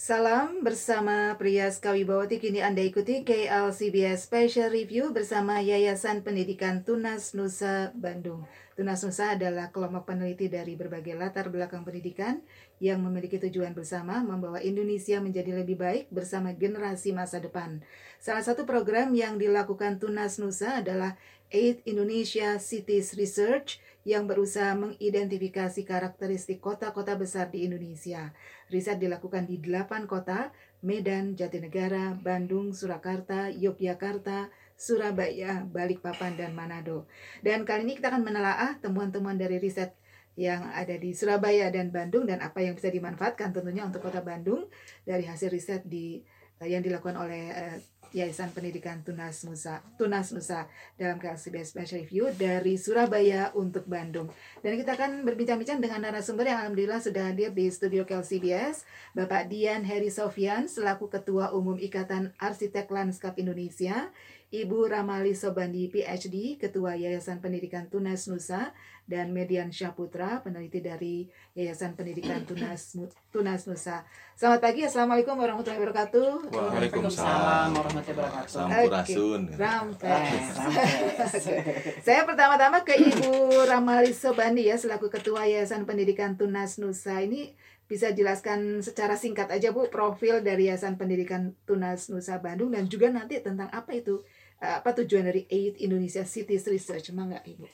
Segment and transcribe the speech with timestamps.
[0.00, 7.92] Salam bersama Priyas Kawibawati kini Anda ikuti KLCBS Special Review bersama Yayasan Pendidikan Tunas Nusa
[7.92, 8.48] Bandung.
[8.72, 12.40] Tunas Nusa adalah kelompok peneliti dari berbagai latar belakang pendidikan
[12.80, 17.84] yang memiliki tujuan bersama membawa Indonesia menjadi lebih baik bersama generasi masa depan.
[18.16, 21.20] Salah satu program yang dilakukan Tunas Nusa adalah
[21.52, 28.32] Aid Indonesia Cities Research yang berusaha mengidentifikasi karakteristik kota-kota besar di Indonesia.
[28.72, 34.48] Riset dilakukan di delapan kota, Medan, Jatinegara, Bandung, Surakarta, Yogyakarta,
[34.80, 37.04] Surabaya, Balikpapan, dan Manado.
[37.44, 39.92] Dan kali ini kita akan menelaah temuan-temuan dari riset
[40.40, 44.72] yang ada di Surabaya dan Bandung dan apa yang bisa dimanfaatkan tentunya untuk kota Bandung
[45.04, 46.24] dari hasil riset di
[46.64, 47.76] yang dilakukan oleh uh,
[48.10, 50.66] Yayasan Pendidikan Tunas Nusa, Tunas Nusa
[50.98, 54.30] dalam KLCBS Special Review dari Surabaya untuk Bandung.
[54.60, 58.82] Dan kita akan berbincang-bincang dengan narasumber yang alhamdulillah sudah hadir di studio KLCBS,
[59.14, 64.10] Bapak Dian Heri Sofian selaku Ketua Umum Ikatan Arsitek Lanskap Indonesia,
[64.50, 68.74] Ibu Ramali Sobandi PhD, Ketua Yayasan Pendidikan Tunas Nusa,
[69.06, 72.98] dan Median Syaputra, peneliti dari Yayasan Pendidikan Tunas
[73.30, 74.02] Tunas Nusa.
[74.34, 76.50] Selamat pagi, Assalamualaikum warahmatullahi wabarakatuh.
[76.50, 78.50] Waalaikumsalam warahmatullahi wabarakatuh.
[78.50, 79.40] Sampurasun.
[79.54, 80.46] Rampes.
[82.02, 87.22] Saya pertama-tama ke Ibu Ramali Sobandi ya, selaku Ketua Yayasan Pendidikan Tunas Nusa.
[87.22, 87.54] Ini
[87.86, 93.10] bisa jelaskan secara singkat aja Bu profil dari Yayasan Pendidikan Tunas Nusa Bandung dan juga
[93.10, 94.22] nanti tentang apa itu
[94.60, 97.08] apa tujuan dari Aid Indonesia Cities Research?
[97.16, 97.64] Mangga Ibu.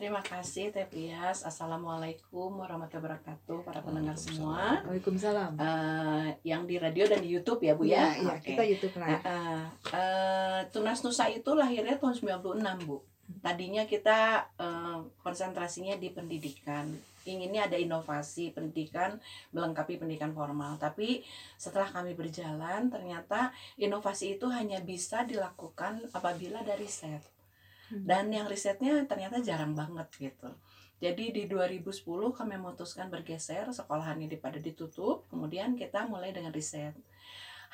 [0.00, 1.44] Terima kasih Teh Pias.
[1.44, 4.80] Assalamualaikum warahmatullahi wabarakatuh para pendengar semua.
[4.88, 5.60] Waalaikumsalam.
[5.60, 8.16] Uh, yang di radio dan di YouTube ya Bu ya.
[8.16, 8.56] Iya, ya, okay.
[8.56, 9.08] kita YouTube lah.
[9.12, 9.60] Uh, uh,
[9.92, 13.04] uh, Tunas Nusa itu lahirnya tahun 96 Bu.
[13.44, 16.88] Tadinya kita uh, konsentrasinya di pendidikan
[17.26, 20.78] inginnya ada inovasi pendidikan melengkapi pendidikan formal.
[20.80, 21.24] Tapi
[21.60, 27.22] setelah kami berjalan ternyata inovasi itu hanya bisa dilakukan apabila dari riset.
[27.90, 28.06] Hmm.
[28.06, 30.50] dan yang risetnya ternyata jarang banget gitu.
[31.02, 36.94] Jadi di 2010 kami memutuskan bergeser sekolahannya pada ditutup kemudian kita mulai dengan riset.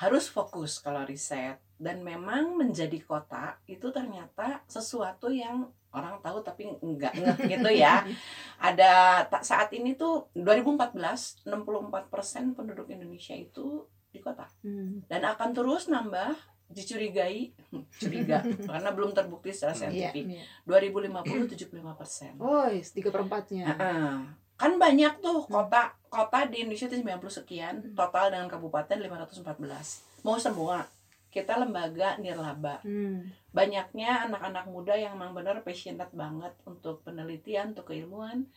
[0.00, 1.60] Harus fokus kalau riset.
[1.76, 8.04] Dan memang menjadi kota itu ternyata sesuatu yang orang tahu tapi enggak enggak gitu ya
[8.68, 15.08] ada saat ini tuh 2014 64% penduduk Indonesia itu di kota hmm.
[15.08, 16.36] dan akan terus nambah
[16.68, 17.56] dicurigai
[18.00, 21.48] curiga karena belum terbukti secara iya, saintifik yeah, yeah.
[21.48, 24.14] 2050 75 persen oh tiga perempatnya uh -uh.
[24.56, 27.94] kan banyak tuh kota kota di Indonesia itu 90 sekian hmm.
[27.96, 30.88] total dengan kabupaten 514 mau semua
[31.30, 32.80] kita lembaga nirlaba.
[32.80, 33.28] Hmm.
[33.52, 38.48] Banyaknya anak-anak muda yang memang benar passionate banget untuk penelitian, untuk keilmuan,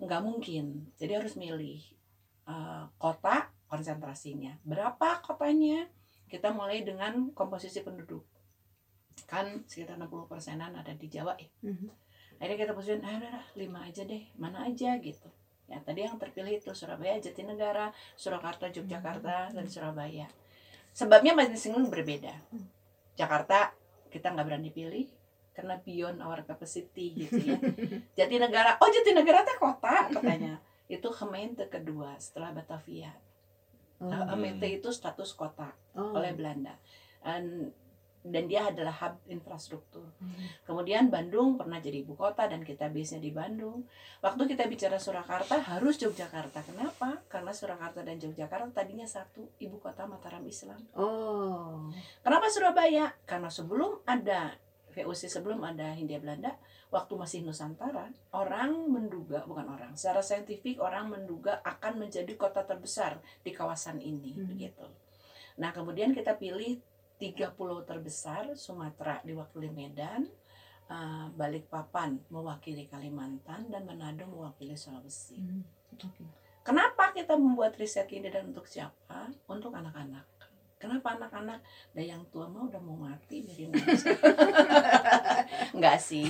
[0.00, 0.88] nggak mungkin.
[0.96, 1.80] Jadi harus milih
[2.48, 4.56] uh, kota konsentrasinya.
[4.64, 5.88] Berapa kotanya?
[6.26, 8.24] Kita mulai dengan komposisi penduduk.
[9.30, 11.48] Kan sekitar 60 persenan ada di Jawa ya.
[11.62, 11.90] Hmm.
[12.36, 15.28] Akhirnya kita posisiin, ah udah lima aja deh, mana aja gitu.
[15.66, 20.28] Ya tadi yang terpilih itu Surabaya, Jatinegara, Surakarta, Yogyakarta, dan Surabaya
[20.96, 22.32] sebabnya masing-masing berbeda.
[23.20, 23.76] Jakarta
[24.08, 25.04] kita nggak berani pilih
[25.52, 27.60] karena beyond our capacity gitu ya.
[28.24, 30.56] Jadi negara oh jadi negara teh kota katanya.
[30.88, 33.12] Itu Gemeente kedua setelah Batavia.
[34.00, 34.08] Oh.
[34.08, 36.16] Gemeente itu status kota oh.
[36.16, 36.80] oleh Belanda.
[37.20, 37.68] Dan
[38.26, 40.06] dan dia adalah hub infrastruktur.
[40.18, 40.34] Hmm.
[40.66, 43.86] Kemudian Bandung pernah jadi ibu kota dan kita base-nya di Bandung.
[44.22, 46.66] Waktu kita bicara Surakarta harus Yogyakarta.
[46.66, 47.22] Kenapa?
[47.30, 50.78] Karena Surakarta dan Yogyakarta tadinya satu ibu kota Mataram Islam.
[50.98, 51.86] Oh.
[52.20, 53.14] Kenapa Surabaya?
[53.24, 54.58] Karena sebelum ada
[54.96, 56.56] VOC sebelum ada Hindia Belanda,
[56.88, 63.20] waktu masih Nusantara, orang menduga bukan orang, secara saintifik orang menduga akan menjadi kota terbesar
[63.44, 64.48] di kawasan ini, hmm.
[64.48, 64.88] begitu.
[65.60, 66.80] Nah, kemudian kita pilih
[67.16, 70.28] tiga pulau terbesar Sumatera diwakili Medan
[70.92, 75.40] uh, Balikpapan mewakili Kalimantan dan Manado mewakili Sulawesi.
[75.40, 75.64] Hmm.
[75.96, 76.28] Okay.
[76.66, 79.30] Kenapa kita membuat riset ini dan untuk siapa?
[79.46, 80.35] Untuk anak-anak.
[80.76, 81.64] Kenapa anak-anak?
[81.96, 83.64] Dan yang tua mah udah mau mati dari
[85.72, 86.28] Enggak sih.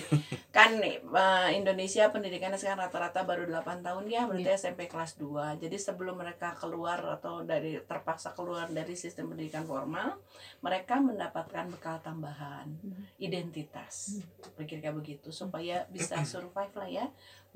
[0.55, 4.55] Kan uh, Indonesia pendidikannya sekarang rata-rata baru 8 tahun ya, berarti yeah.
[4.55, 5.59] SMP kelas 2.
[5.59, 10.23] Jadi sebelum mereka keluar atau dari terpaksa keluar dari sistem pendidikan formal,
[10.63, 13.19] mereka mendapatkan bekal tambahan, hmm.
[13.19, 14.23] identitas.
[14.55, 17.07] Pikir kayak begitu supaya bisa survive lah ya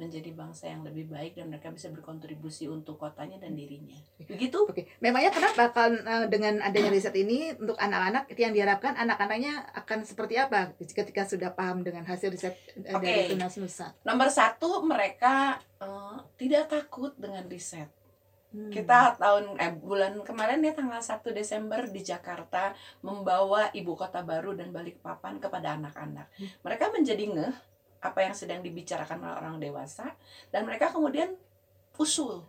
[0.00, 4.00] menjadi bangsa yang lebih baik dan mereka bisa berkontribusi untuk kotanya dan dirinya.
[4.24, 4.64] Begitu?
[4.64, 4.88] Oke.
[5.04, 10.40] Memangnya kenapa kalau uh, dengan adanya riset ini untuk anak-anak yang diharapkan anak-anaknya akan seperti
[10.40, 12.96] apa ketika sudah paham dengan hasil riset okay.
[12.96, 13.92] dari Tunas Nusa?
[14.08, 17.92] Nomor satu mereka uh, tidak takut dengan riset.
[18.50, 18.66] Hmm.
[18.66, 24.58] Kita tahun eh bulan kemarin ya tanggal 1 Desember di Jakarta membawa ibu kota baru
[24.58, 26.26] dan balik papan kepada anak-anak.
[26.34, 26.50] Hmm.
[26.66, 27.54] Mereka menjadi ngeh
[28.00, 30.16] apa yang sedang dibicarakan oleh orang dewasa
[30.48, 31.36] dan mereka kemudian
[32.00, 32.48] usul.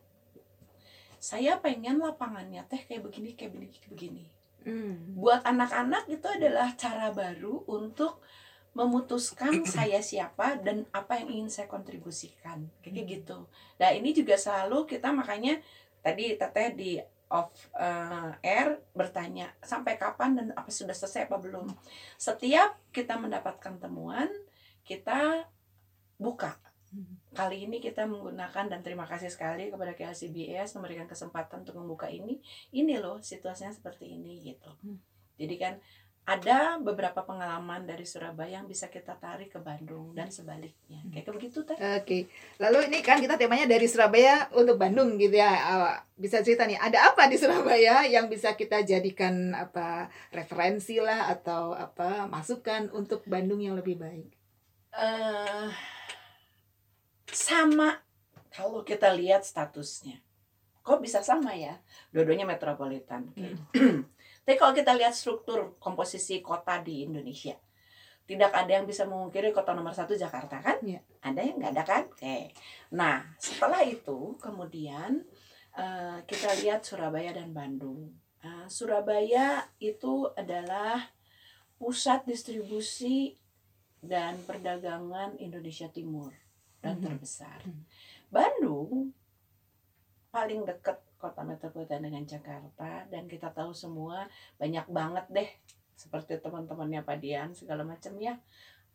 [1.21, 4.25] Saya pengen lapangannya teh kayak begini, kayak begini, kayak begini.
[4.65, 5.17] Hmm.
[5.17, 8.23] Buat anak-anak itu adalah cara baru untuk
[8.71, 13.11] memutuskan saya siapa dan apa yang ingin saya kontribusikan kayak hmm.
[13.19, 13.37] gitu.
[13.77, 15.59] Nah ini juga selalu kita makanya
[16.01, 16.91] tadi teteh di
[17.31, 21.71] off uh, air bertanya sampai kapan dan apa sudah selesai apa belum.
[22.19, 24.27] Setiap kita mendapatkan temuan,
[24.85, 25.45] kita
[26.21, 26.57] buka.
[27.31, 32.43] Kali ini kita menggunakan dan terima kasih sekali kepada KLCBS memberikan kesempatan untuk membuka ini.
[32.75, 34.67] Ini loh situasinya seperti ini gitu.
[35.39, 35.79] Jadi kan
[36.21, 41.01] ada beberapa pengalaman dari Surabaya yang bisa kita tarik ke Bandung dan sebaliknya.
[41.09, 41.73] Kayak begitu teh.
[41.73, 42.03] Oke.
[42.03, 42.21] Okay.
[42.61, 45.49] Lalu ini kan kita temanya dari Surabaya untuk Bandung gitu ya.
[46.13, 51.73] Bisa cerita nih, ada apa di Surabaya yang bisa kita jadikan apa referensi lah atau
[51.73, 54.40] apa masukan untuk Bandung yang lebih baik?
[54.91, 55.71] Uh,
[57.31, 58.03] sama
[58.51, 60.19] kalau kita lihat statusnya.
[60.83, 61.79] Kok bisa sama ya?
[62.11, 63.31] Dua-duanya metropolitan.
[63.37, 63.55] Hmm.
[64.43, 67.55] Tapi kalau kita lihat struktur komposisi kota di Indonesia,
[68.25, 70.81] tidak ada yang bisa memungkiri kota nomor satu Jakarta kan?
[70.83, 70.99] Ya.
[71.21, 72.03] Ada yang nggak ada kan?
[72.09, 72.51] Oke.
[72.95, 75.23] Nah setelah itu kemudian
[75.77, 78.11] uh, kita lihat Surabaya dan Bandung.
[78.41, 81.13] Uh, Surabaya itu adalah
[81.77, 83.40] pusat distribusi
[84.01, 86.33] dan perdagangan Indonesia Timur
[86.81, 87.05] dan mm-hmm.
[87.05, 87.59] terbesar.
[88.33, 89.13] Bandung
[90.33, 94.25] paling dekat kota metropolitan dengan Jakarta dan kita tahu semua
[94.57, 95.49] banyak banget deh
[95.93, 98.41] seperti teman-temannya Pak Dian segala macam ya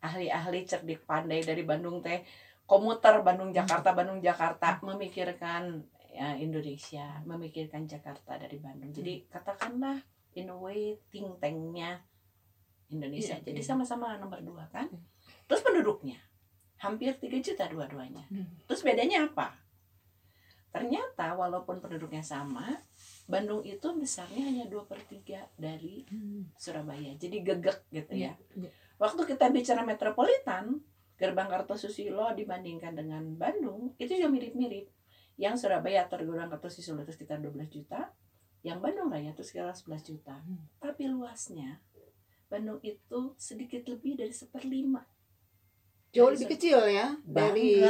[0.03, 2.19] ahli-ahli cerdik pandai dari Bandung teh
[2.67, 5.79] komuter Bandung Jakarta Bandung Jakarta memikirkan
[6.11, 10.03] ya, Indonesia memikirkan Jakarta dari Bandung jadi katakanlah
[10.35, 12.03] in a way think tanknya
[12.87, 13.67] Indonesia iya, jadi iya.
[13.67, 15.01] sama-sama nomor dua kan iya.
[15.49, 16.17] terus penduduknya
[16.77, 18.69] hampir 3 juta dua-duanya hmm.
[18.69, 19.67] terus bedanya apa
[20.77, 22.69] Ternyata walaupun penduduknya sama,
[23.25, 26.53] Bandung itu besarnya hanya dua per tiga dari hmm.
[26.53, 27.17] Surabaya.
[27.17, 28.37] Jadi gegek gitu ya.
[28.53, 28.69] ya.
[29.01, 30.77] Waktu kita bicara metropolitan,
[31.17, 34.85] Gerbang Kartosusilo dibandingkan dengan Bandung, itu juga mirip-mirip.
[35.41, 38.13] Yang Surabaya atau Gerbang Kartosusilo itu sekitar 12 juta,
[38.61, 40.37] yang Bandung Raya itu sekitar 11 juta.
[40.45, 40.61] Hmm.
[40.77, 41.81] Tapi luasnya,
[42.47, 45.03] Bandung itu sedikit lebih dari seperlima.
[46.15, 47.83] Jauh lebih kecil ya dari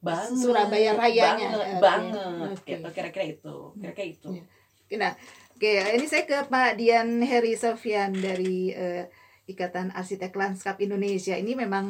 [0.00, 1.80] banget Surabaya Rayanya banget, okay.
[1.80, 2.72] banget okay.
[2.76, 4.96] gitu kira-kira itu kira-kira itu iya.
[5.00, 5.12] nah
[5.56, 5.96] oke okay.
[5.96, 9.04] ini saya ke Pak Dian Heri Sofian dari uh,
[9.48, 11.86] Ikatan Arsitek Lanskap Indonesia ini memang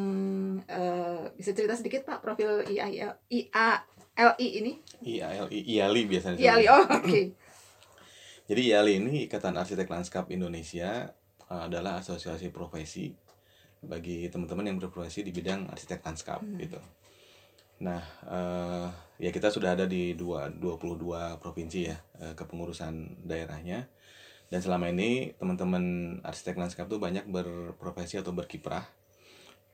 [0.63, 4.73] uh, bisa cerita sedikit Pak profil IAL, IALI ini
[5.03, 7.25] IALI IALI biasanya IALI oh oke okay.
[8.49, 11.18] jadi IALI ini Ikatan Arsitek Lanskap Indonesia
[11.49, 13.13] adalah asosiasi profesi
[13.81, 16.59] bagi teman-teman yang berprofesi di bidang arsitek lanskap hmm.
[16.61, 16.81] gitu.
[17.79, 18.91] Nah, uh,
[19.23, 23.87] ya kita sudah ada di dua, 22 provinsi ya uh, kepengurusan daerahnya.
[24.49, 28.83] Dan selama ini teman-teman arsitek lanskap itu banyak berprofesi atau berkiprah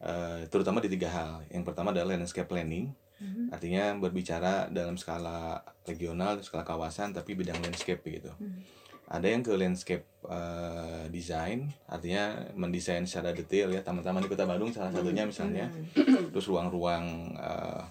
[0.03, 1.33] uh, terutama di tiga hal.
[1.49, 2.93] Yang pertama adalah landscape planning,
[3.23, 3.55] mm-hmm.
[3.55, 8.35] artinya berbicara dalam skala regional, skala kawasan, tapi bidang landscape gitu.
[8.37, 8.84] Mm-hmm.
[9.15, 14.75] Ada yang ke landscape uh, design, artinya mendesain secara detail ya teman-teman di Kota Bandung
[14.75, 16.35] salah satunya misalnya, mm-hmm.
[16.35, 17.87] terus ruang-ruang uh,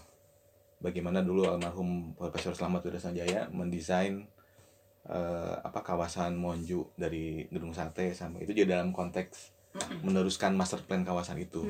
[0.84, 4.28] bagaimana dulu almarhum Profesor Slamet Wira Sanjaya mendesain
[5.08, 9.56] uh, apa kawasan Monju dari Gedung Sate sampai itu juga dalam konteks
[10.04, 11.66] meneruskan master plan kawasan itu.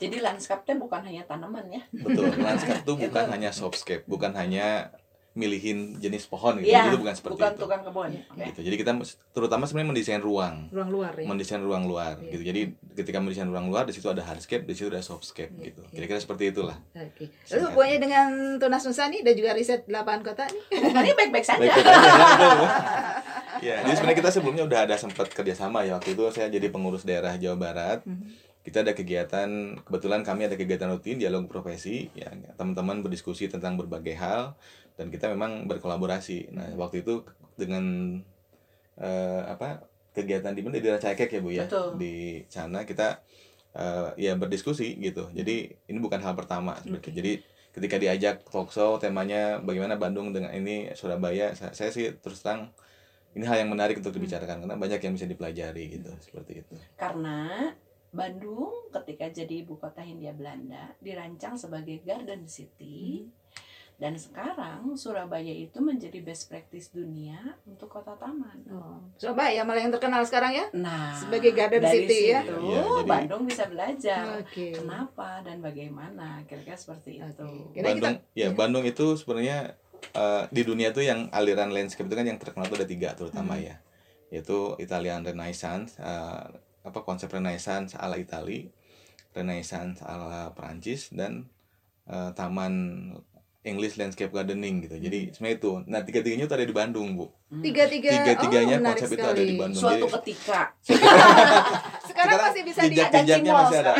[0.00, 1.82] Jadi landscape bukan hanya tanaman ya.
[1.94, 4.90] Betul, landscape itu bukan hanya softscape, bukan hanya
[5.32, 6.68] milihin jenis pohon gitu.
[6.68, 7.60] Ya, itu bukan seperti bukan itu.
[7.64, 8.10] tukang kebun.
[8.12, 8.46] Okay.
[8.52, 8.60] Gitu.
[8.68, 8.90] Jadi kita
[9.32, 10.68] terutama sebenarnya mendesain ruang.
[10.68, 11.24] Ruang luar ya.
[11.24, 12.36] Mendesain ruang luar ya.
[12.36, 12.44] gitu.
[12.44, 12.60] Jadi
[13.00, 15.82] ketika mendesain ruang luar di situ ada hardscape, di situ ada softscape ya, gitu.
[15.88, 16.22] Kira-kira ya.
[16.22, 16.76] seperti itulah.
[16.92, 17.26] Oke.
[17.32, 17.56] Okay.
[17.56, 18.28] Lalu hubungannya dengan
[18.60, 20.62] Tunas Nusa nih dan juga riset lapangan kota nih.
[20.76, 21.60] Hubungannya baik-baik saja.
[21.64, 21.72] Baik
[23.66, 27.08] ya, jadi sebenarnya kita sebelumnya udah ada sempat kerjasama ya waktu itu saya jadi pengurus
[27.08, 28.04] daerah Jawa Barat.
[28.04, 33.50] Mm -hmm kita ada kegiatan kebetulan kami ada kegiatan rutin dialog profesi ya teman-teman berdiskusi
[33.50, 34.54] tentang berbagai hal
[34.96, 36.52] dan kita memang berkolaborasi.
[36.52, 37.24] Nah, waktu itu
[37.56, 38.16] dengan
[39.00, 41.64] uh, apa kegiatan di mana di Racakek ya Bu ya.
[41.64, 41.96] Betul.
[41.96, 43.24] Di sana kita
[43.76, 45.32] uh, ya berdiskusi gitu.
[45.32, 47.12] Jadi ini bukan hal pertama okay.
[47.12, 47.40] Jadi
[47.72, 52.68] ketika diajak talkshow temanya bagaimana Bandung dengan ini Surabaya, saya, saya sih terus terang
[53.32, 56.76] ini hal yang menarik untuk dibicarakan karena banyak yang bisa dipelajari gitu seperti itu.
[57.00, 57.72] Karena
[58.12, 63.24] Bandung ketika jadi ibu kota Hindia Belanda dirancang sebagai garden city.
[63.24, 63.41] Hmm
[64.02, 68.58] dan sekarang Surabaya itu menjadi best practice dunia untuk kota taman.
[68.66, 70.66] Oh, Surabaya malah yang terkenal sekarang ya?
[70.74, 72.42] Nah, Sebagai Garden dari City ya?
[72.42, 74.74] situ, Iya, jadi- Bandung bisa belajar Oke.
[74.74, 77.46] kenapa dan bagaimana kira-kira seperti itu.
[77.46, 77.78] Oke.
[77.78, 82.16] Kira kita- Bandung ya Bandung itu sebenarnya eh, di dunia tuh yang aliran landscape itu
[82.18, 83.70] kan yang terkenal tuh ada tiga terutama Hmm.
[83.70, 83.76] ya
[84.28, 86.42] yaitu Italian Renaissance eh,
[86.82, 88.66] apa konsep Renaissance ala Itali
[89.30, 91.46] Renaissance ala Perancis dan
[92.04, 92.74] eh, taman
[93.62, 95.32] English landscape gardening gitu jadi Hmm.
[95.32, 99.26] sebenarnya itu nah tiga tiganya tuh ada di Bandung bu Tiga-tiga, tiga-tiganya oh, konsep itu
[99.26, 100.60] ada di Bandung Suatu jadi ketika
[102.08, 103.92] Sekarang masih bisa di jejak-jejaknya masih ada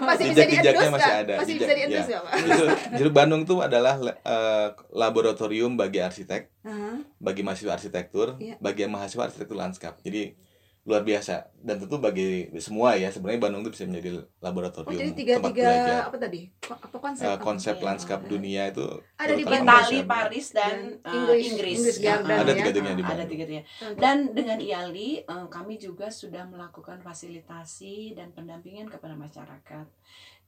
[0.00, 2.18] masih bisa di jejak-jejaknya endorse masih ada Masih Jejak- bisa di ya.
[2.18, 2.32] Pak?
[2.40, 2.64] itu
[2.96, 6.90] jadi Bandung tuh adalah eh, laboratorium bagi arsitek Aha.
[7.18, 8.56] bagi mahasiswa arsitektur, Iya.
[8.58, 9.96] bagi mahasiswa arsitektur lanskap.
[10.00, 10.32] Jadi
[10.90, 15.06] luar biasa dan tentu bagi semua ya sebenarnya Bandung itu bisa menjadi Oh, laboratorium jadi
[15.06, 16.00] tempat tiga-tiga belajar.
[16.02, 16.40] apa tadi?
[16.66, 17.24] Apa konsep?
[17.24, 17.38] Apa?
[17.40, 17.84] konsep Iya.
[17.86, 19.42] lanskap dunia itu Ada di.
[19.44, 19.98] Itali.
[20.02, 21.76] Paris dan Dan eh, Inggris- Inggris.
[21.78, 22.56] Inggris Ya, Garden Ada ya.
[22.56, 23.30] tiga-tiganya di Ada Bandung.
[23.30, 23.64] tiga-tiganya.
[23.84, 23.96] Oke.
[23.96, 29.86] Dan dengan IALI eh, kami juga sudah melakukan fasilitasi dan pendampingan kepada masyarakat.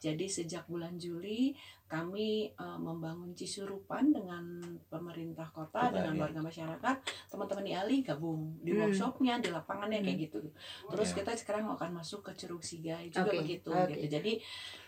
[0.02, 1.54] Jadi sejak bulan Juli
[1.87, 4.42] kami eh, membangun Cisurupan dengan
[4.88, 6.23] pemerintah kota Kota, dengan iya.
[6.25, 6.97] warga masyarakat.
[7.28, 8.80] Teman-teman IALI gabung di Hmm.
[8.82, 10.40] workshopnya, di lapangannya kayak gitu.
[10.88, 11.16] Terus Iya.
[11.21, 13.92] kita sekarang akan masuk ke Curug Sigai juga Oke, begitu oke.
[13.92, 14.09] gitu.
[14.11, 14.32] Jadi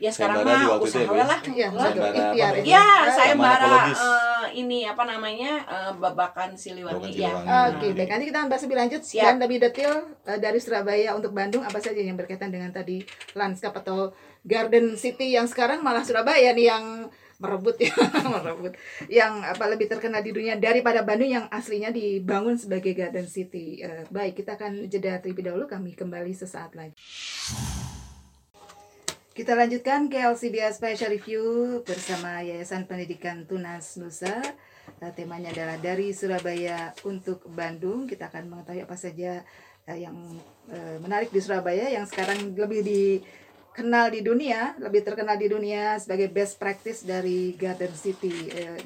[0.00, 1.24] ya sekarang di mah itu ya, usaha ya?
[1.24, 1.40] lah.
[1.44, 2.04] Iya, betul.
[2.08, 2.64] Ini.
[2.64, 4.00] Ya, Ah, saya bara ekologis.
[4.00, 7.32] eh, ini apa namanya eh, babakan Siliwangi ya.
[7.38, 8.08] Nah, Oke, baik.
[8.08, 9.22] Nanti kita bahas lebih lanjut Siap.
[9.22, 9.92] dan lebih detail
[10.24, 14.08] eh, dari Surabaya untuk Bandung apa saja yang berkaitan dengan tadi lanskap atau
[14.44, 17.08] Garden City yang sekarang malah Surabaya nih yang
[17.40, 17.92] merebut ya,
[18.24, 18.72] merebut.
[19.08, 23.80] Yang apa lebih terkenal di dunia daripada Bandung yang aslinya dibangun sebagai Garden City.
[23.80, 25.64] Eh, baik, kita akan jeda terlebih dahulu.
[25.66, 26.94] Kami kembali sesaat lagi.
[29.34, 31.44] Kita lanjutkan ke LCBS Special Review
[31.82, 34.38] bersama Yayasan Pendidikan Tunas Nusa.
[35.02, 38.06] Eh, temanya adalah dari Surabaya untuk Bandung.
[38.06, 39.42] Kita akan mengetahui apa saja
[39.90, 40.14] eh, yang
[41.02, 43.20] menarik di Surabaya yang sekarang lebih
[43.74, 48.78] dikenal di dunia, lebih terkenal di dunia sebagai best practice dari Garden City eh,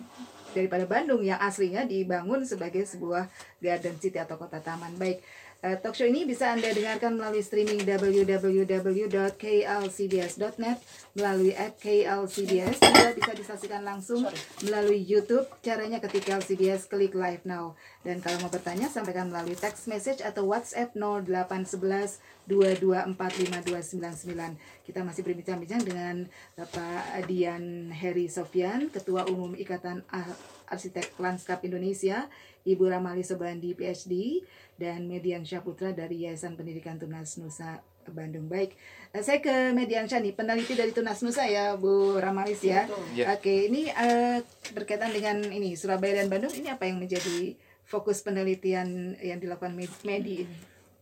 [0.56, 3.28] daripada Bandung yang aslinya dibangun sebagai sebuah
[3.60, 4.96] garden city atau kota taman.
[4.96, 5.20] Baik,
[5.62, 10.78] eh, talk show ini bisa Anda dengarkan melalui streaming www.klcbs.net
[11.18, 14.22] melalui app KLCBS juga bisa disaksikan langsung
[14.62, 15.50] melalui YouTube.
[15.64, 17.74] Caranya ketik LCBS klik live now.
[18.06, 24.56] Dan kalau mau bertanya sampaikan melalui text message atau WhatsApp 0811 2245299.
[24.88, 26.24] Kita masih berbincang-bincang dengan
[26.56, 32.28] Bapak Dian Heri Sofyan, Ketua Umum Ikatan Ar- Arsitek Lanskap Indonesia,
[32.68, 34.44] Ibu Ramali Sobandi PhD,
[34.78, 38.48] dan Median Syaputra dari Yayasan Pendidikan Tunas Nusa Bandung.
[38.48, 38.72] Baik,
[39.12, 42.88] eh, saya ke Median Syah nih, peneliti dari Tunas Nusa ya, Bu Ramalis ya.
[43.12, 43.34] Ya.
[43.34, 44.40] Oke, ini eh,
[44.72, 46.54] berkaitan dengan ini Surabaya dan Bandung.
[46.54, 47.52] Ini apa yang menjadi
[47.84, 50.56] fokus penelitian yang dilakukan Med- Medi ini?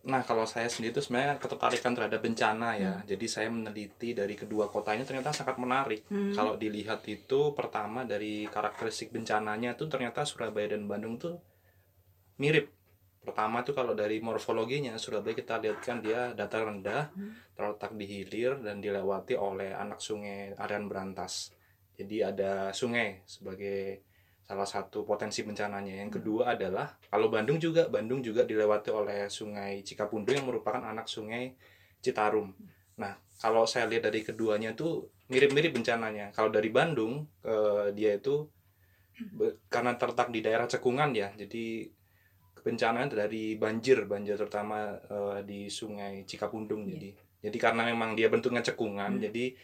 [0.06, 3.02] Nah, kalau saya sendiri itu sebenarnya ketertarikan terhadap bencana ya.
[3.02, 6.06] Jadi saya meneliti dari kedua kota ini ternyata sangat menarik.
[6.06, 6.30] Hmm.
[6.30, 11.42] Kalau dilihat itu pertama dari karakteristik bencananya itu ternyata Surabaya dan Bandung tuh
[12.38, 12.73] mirip.
[13.26, 17.35] Pertama tuh kalau dari morfologinya Surabaya kita lihat kan dia datar rendah, Hmm.
[17.59, 21.50] terletak di hilir dan dilewati oleh anak sungai Arian Berantas.
[21.99, 24.05] Jadi ada sungai sebagai
[24.47, 26.07] salah satu potensi bencananya.
[26.07, 31.11] Yang kedua adalah kalau Bandung juga Bandung juga dilewati oleh Sungai Cikapundung yang merupakan anak
[31.11, 31.50] Sungai
[31.99, 32.55] Citarum.
[33.02, 36.31] Nah, kalau saya lihat dari keduanya tuh mirip-mirip bencananya.
[36.31, 38.47] Kalau dari Bandung eh, dia itu
[39.66, 41.33] karena terletak di daerah cekungan ya.
[41.35, 41.88] Jadi
[42.66, 46.90] bencana dari banjir, banjir terutama eh, di Sungai Cikapundung.
[46.90, 47.14] Jadi
[47.46, 49.23] jadi karena memang dia bentuknya cekungan, Hmm.
[49.23, 49.54] jadi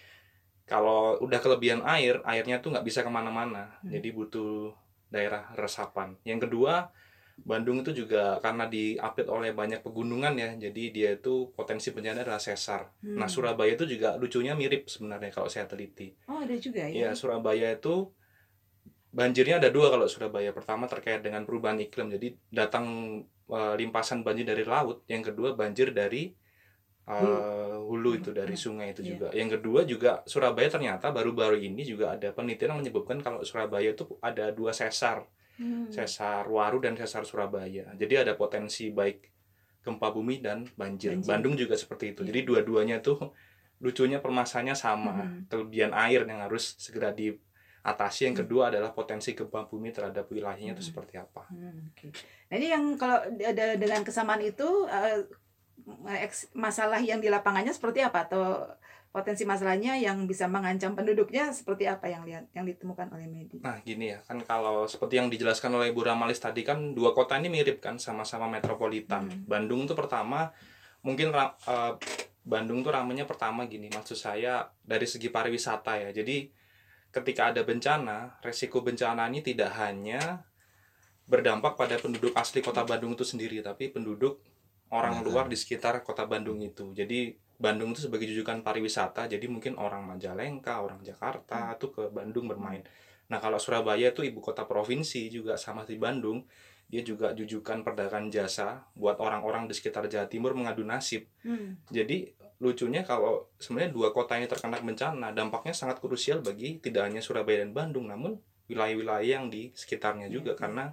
[0.62, 3.82] kalau udah kelebihan air, airnya tuh nggak bisa ke mana-mana.
[3.82, 3.90] Hmm.
[3.90, 4.70] Jadi butuh
[5.10, 6.14] daerah resapan.
[6.22, 6.94] Yang kedua,
[7.42, 12.38] Bandung itu juga karena diapit oleh banyak pegunungan ya, jadi dia itu potensi bencana adalah
[12.38, 12.86] sesar.
[13.02, 13.18] Hmm.
[13.18, 16.14] Nah Surabaya itu juga lucunya mirip sebenarnya kalau saya teliti.
[16.30, 17.08] Oh, ada juga ya.
[17.08, 18.14] Ya Surabaya itu
[19.12, 20.50] banjirnya ada dua kalau Surabaya.
[20.50, 22.86] Pertama terkait dengan perubahan iklim, jadi datang
[23.46, 25.04] eh, limpasan banjir dari laut.
[25.06, 26.32] Yang kedua banjir dari
[27.02, 29.10] eh, hulu itu dari sungai itu Iya.
[29.12, 29.28] juga.
[29.34, 34.06] Yang kedua juga Surabaya ternyata baru-baru ini juga ada penelitian yang menyebutkan kalau Surabaya itu
[34.22, 35.26] ada dua sesar,
[35.58, 35.90] Hmm.
[35.90, 37.90] sesar Waru dan sesar Surabaya.
[37.98, 39.28] Jadi ada potensi baik
[39.82, 41.18] gempa bumi dan banjir.
[41.18, 41.26] Banjir.
[41.26, 42.22] Bandung juga seperti itu.
[42.22, 42.30] Iya.
[42.30, 43.18] Jadi dua-duanya tuh
[43.82, 45.12] lucunya permasalahannya sama.
[45.26, 45.50] Mhm.
[45.50, 47.10] Kelebihan air yang harus segera
[47.82, 48.30] diatasi.
[48.30, 48.42] Yang Hmm.
[48.46, 50.88] kedua adalah potensi gempa bumi terhadap wilayahnya itu Mhm.
[50.94, 51.42] seperti apa.
[51.50, 52.06] Hmm, oke.
[52.48, 54.86] Nah ini yang kalau ada dengan kesamaan itu
[56.22, 58.62] eks- masalah yang di lapangannya seperti apa atau
[59.12, 63.60] potensi masalahnya yang bisa mengancam penduduknya seperti apa yang lihat yang ditemukan oleh Medi?
[63.60, 67.36] Nah gini ya kan kalau seperti yang dijelaskan oleh Bu Ramalis tadi kan dua kota
[67.36, 69.28] ini mirip kan sama-sama metropolitan.
[69.28, 69.44] Hmm.
[69.44, 70.48] Bandung itu pertama
[71.04, 71.52] mungkin uh,
[72.42, 76.10] Bandung tuh ramenya pertama gini maksud saya dari segi pariwisata ya.
[76.14, 76.61] Jadi
[77.12, 80.42] ketika ada bencana resiko bencana ini tidak hanya
[81.28, 84.40] berdampak pada penduduk asli kota Bandung itu sendiri tapi penduduk
[84.92, 86.92] orang luar di sekitar kota Bandung itu.
[86.92, 91.78] Jadi Bandung itu sebagai jujukan pariwisata jadi mungkin orang Majalengka orang Jakarta hmm.
[91.78, 92.82] tuh ke Bandung bermain
[93.30, 96.42] nah kalau Surabaya itu ibu kota provinsi juga sama di Bandung
[96.90, 101.86] dia juga jujukan perdagangan jasa buat orang-orang di sekitar Jawa Timur mengadu nasib hmm.
[101.88, 107.18] jadi lucunya kalau sebenarnya dua kota ini terkena bencana dampaknya sangat krusial bagi tidak hanya
[107.18, 108.38] Surabaya dan Bandung namun
[108.70, 110.60] wilayah-wilayah yang di sekitarnya juga hmm.
[110.62, 110.84] karena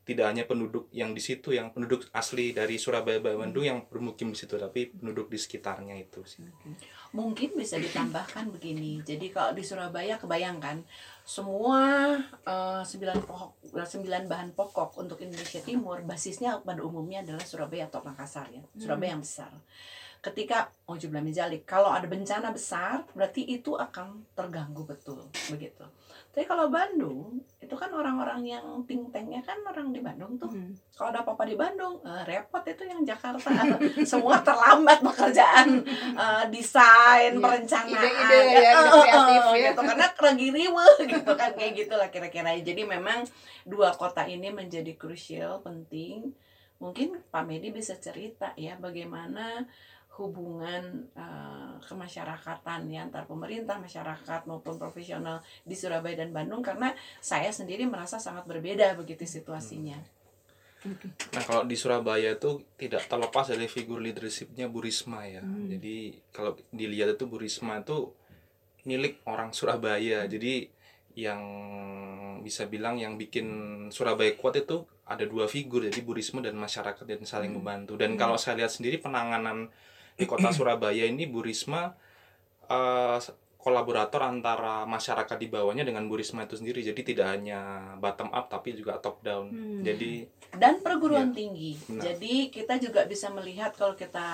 [0.00, 4.38] tidak hanya penduduk yang di situ yang penduduk asli dari Surabaya Bandung yang bermukim di
[4.40, 6.42] situ tapi penduduk di sekitarnya itu sih.
[7.14, 9.04] Mungkin bisa ditambahkan begini.
[9.06, 10.82] Jadi kalau di Surabaya kebayangkan
[11.22, 17.86] semua uh, sembilan pokok sembilan bahan pokok untuk Indonesia Timur basisnya pada umumnya adalah Surabaya
[17.86, 18.64] atau Makassar ya.
[18.80, 19.52] Surabaya yang besar
[20.20, 25.84] ketika oh jumlah menjalik kalau ada bencana besar berarti itu akan terganggu betul begitu
[26.30, 30.46] tapi kalau Bandung itu kan orang-orang yang pingtengnya kan orang di Bandung tuh.
[30.46, 30.70] Hmm.
[30.94, 33.50] Kalau ada apa-apa di Bandung, uh, repot itu yang Jakarta.
[34.10, 35.82] Semua terlambat pekerjaan
[36.14, 37.42] uh, desain, yeah.
[37.42, 39.62] perencanaan, ide-ide ya, ide kreatif uh, ya.
[39.74, 42.54] gitu karena lagi riwe gitu kan kayak gitulah kira-kira.
[42.62, 43.26] Jadi memang
[43.66, 46.30] dua kota ini menjadi krusial penting.
[46.78, 49.66] Mungkin Pak Medi bisa cerita ya bagaimana
[50.18, 57.48] hubungan uh, kemasyarakatan ya antar pemerintah, masyarakat maupun profesional di Surabaya dan Bandung karena saya
[57.54, 59.96] sendiri merasa sangat berbeda begitu situasinya.
[61.36, 65.44] Nah kalau di Surabaya itu tidak terlepas dari figur leadershipnya Bu Risma ya.
[65.44, 65.68] Hmm.
[65.68, 68.08] Jadi kalau dilihat itu Bu Risma itu
[68.88, 70.24] milik orang Surabaya.
[70.24, 70.30] Hmm.
[70.32, 70.72] Jadi
[71.20, 71.42] yang
[72.40, 73.46] bisa bilang yang bikin
[73.92, 77.60] Surabaya kuat itu ada dua figur jadi Bu Risma dan masyarakat yang saling hmm.
[77.60, 77.92] membantu.
[78.00, 78.20] Dan hmm.
[78.20, 79.68] kalau saya lihat sendiri penanganan
[80.20, 81.88] di kota Surabaya ini Bu Risma
[82.68, 83.18] uh,
[83.60, 88.48] kolaborator antara masyarakat di bawahnya dengan Bu Risma itu sendiri jadi tidak hanya bottom up
[88.48, 89.84] tapi juga top down hmm.
[89.84, 92.02] jadi dan perguruan ya, tinggi benar.
[92.10, 94.26] jadi kita juga bisa melihat kalau kita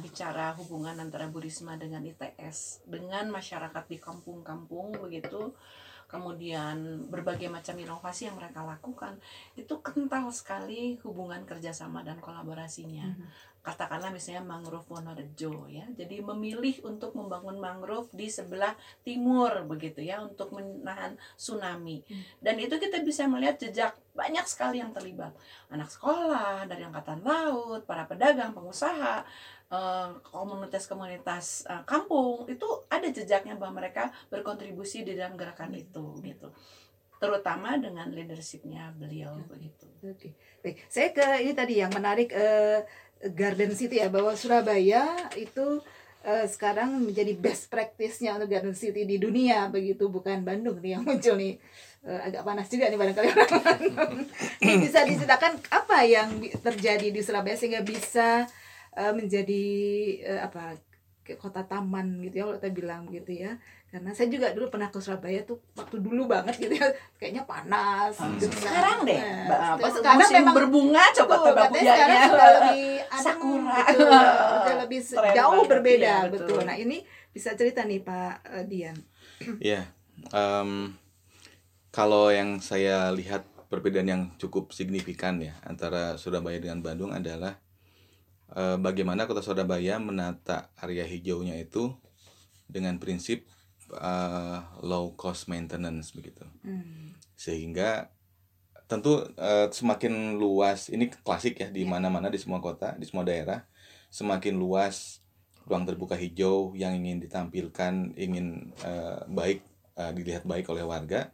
[0.00, 5.52] bicara hubungan antara Bu Risma dengan ITS dengan masyarakat di kampung-kampung begitu
[6.10, 9.16] kemudian berbagai macam inovasi yang mereka lakukan
[9.54, 13.06] itu kental sekali hubungan kerjasama dan kolaborasinya.
[13.06, 15.84] Mm -hmm katakanlah misalnya mangrove Wonorejo ya.
[15.92, 18.72] Jadi memilih untuk membangun mangrove di sebelah
[19.04, 22.00] timur begitu ya untuk menahan tsunami.
[22.08, 22.24] Hmm.
[22.40, 25.36] Dan itu kita bisa melihat jejak banyak sekali yang terlibat.
[25.68, 29.28] Anak sekolah dari angkatan laut, para pedagang, pengusaha,
[29.70, 36.50] komunitas-komunitas eh, kampung itu ada jejaknya bahwa mereka berkontribusi di dalam gerakan itu gitu
[37.20, 39.84] terutama dengan leadershipnya beliau begitu.
[40.00, 40.32] Oke,
[40.64, 40.88] baik.
[40.88, 42.80] Saya ke ini tadi yang menarik uh,
[43.36, 45.84] Garden City ya bahwa Surabaya itu
[46.24, 51.04] uh, sekarang menjadi best practice-nya untuk Garden City di dunia begitu bukan Bandung nih yang
[51.04, 51.60] muncul nih
[52.08, 54.12] uh, agak panas juga nih barangkali orang Bandung.
[54.88, 59.64] bisa diceritakan apa yang terjadi di Surabaya sehingga bisa uh, menjadi
[60.26, 60.76] uh, apa
[61.38, 63.54] kota taman gitu ya kalau kita bilang gitu ya.
[63.90, 66.86] Karena saya juga dulu pernah ke Surabaya tuh waktu dulu banget gitu ya
[67.18, 68.38] kayaknya panas hmm.
[68.38, 68.54] gitu.
[68.54, 69.18] Sekarang deh
[69.50, 72.86] nah, pas sekarang memang berbunga coba tebak sekarang sudah lebih
[73.26, 73.78] sakura.
[73.82, 74.10] betul,
[74.54, 75.00] sudah lebih
[75.34, 76.46] jauh berbeda ya, betul.
[76.46, 76.60] betul.
[76.66, 78.96] Nah ini bisa cerita nih Pak uh, Dian.
[79.58, 79.90] Ya
[80.30, 80.94] um,
[81.90, 87.58] kalau yang saya lihat perbedaan yang cukup signifikan ya antara Surabaya dengan Bandung adalah
[88.54, 91.94] uh, bagaimana kota Surabaya menata area hijaunya itu
[92.70, 93.46] dengan prinsip
[93.94, 97.18] uh, low cost maintenance begitu hmm.
[97.34, 98.10] sehingga
[98.90, 101.90] tentu uh, semakin luas ini klasik ya di ya.
[101.90, 103.62] mana-mana di semua kota di semua daerah
[104.10, 105.22] semakin luas
[105.70, 109.62] ruang terbuka hijau yang ingin ditampilkan ingin uh, baik
[109.94, 111.30] uh, dilihat baik oleh warga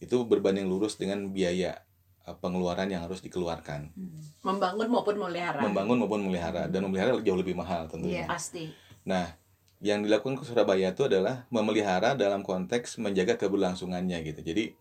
[0.00, 1.83] itu berbanding lurus dengan biaya
[2.24, 3.92] pengeluaran yang harus dikeluarkan.
[3.92, 4.20] Hmm.
[4.40, 5.60] Membangun maupun memelihara.
[5.60, 8.24] Membangun maupun memelihara dan memelihara jauh lebih mahal tentunya.
[8.24, 8.72] Iya, pasti.
[9.04, 9.36] Nah,
[9.84, 14.40] yang dilakukan ke Surabaya itu adalah memelihara dalam konteks menjaga keberlangsungannya gitu.
[14.40, 14.72] Jadi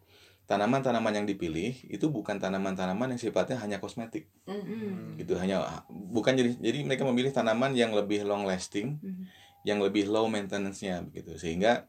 [0.48, 5.20] tanaman-tanaman yang dipilih itu bukan tanaman-tanaman yang sifatnya hanya kosmetik, mm-hmm.
[5.20, 9.26] gitu hanya bukan jadi jadi mereka memilih tanaman yang lebih long lasting, mm-hmm.
[9.64, 11.88] yang lebih low maintenance-nya begitu sehingga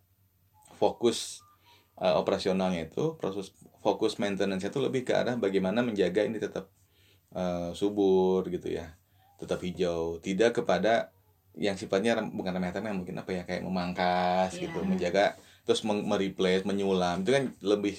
[0.79, 1.43] fokus
[1.99, 3.51] uh, operasionalnya itu proses
[3.85, 6.73] fokus maintenance itu lebih ke arah bagaimana menjaga ini tetap
[7.37, 8.97] uh, subur gitu ya,
[9.37, 11.13] tetap hijau, tidak kepada
[11.55, 14.67] yang sifatnya bukan remeh-temeh mungkin apa ya kayak memangkas Iya.
[14.67, 17.95] gitu menjaga terus mereplace menyulam itu kan lebih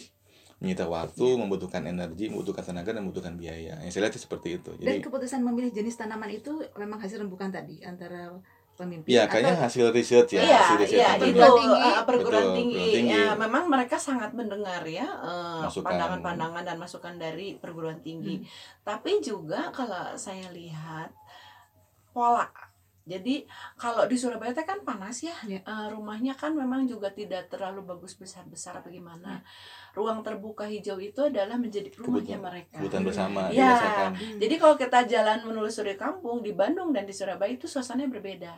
[0.60, 1.40] menyita waktu Iya.
[1.40, 5.08] membutuhkan energi membutuhkan tenaga dan membutuhkan biaya yang saya lihat sih seperti itu Dan jadi
[5.08, 8.28] keputusan memilih jenis tanaman itu memang hasil rembukan tadi antara
[8.76, 11.56] pemimpin ya kayaknya atau hasil research ya Iya, hasil riset iya, Perguruan benar.
[11.58, 11.80] tinggi.
[11.80, 12.76] uh, perguruan Betul, tinggi.
[12.76, 13.16] perguruan tinggi.
[13.16, 15.88] Ya, memang mereka sangat mendengar ya uh, Masukan.
[15.88, 18.36] pandangan-pandangan dan masukan dari perguruan tinggi.
[18.38, 18.48] Hmm.
[18.84, 21.10] Tapi juga kalau saya lihat
[22.12, 22.48] pola.
[23.06, 23.46] Jadi
[23.78, 25.62] kalau di Surabaya teh kan panas ya, Iya.
[25.62, 29.46] Uh, rumahnya kan memang juga tidak terlalu bagus besar-besar bagaimana.
[29.94, 32.82] Ruang terbuka hijau itu adalah menjadi rumahnya mereka.
[32.82, 33.78] kebutuhan bersama Iya.
[33.78, 34.38] dirasakan Hmm.
[34.42, 38.54] Jadi kalau kita jalan menelusuri kampung di Bandung dan di Surabaya itu suasananya berbeda.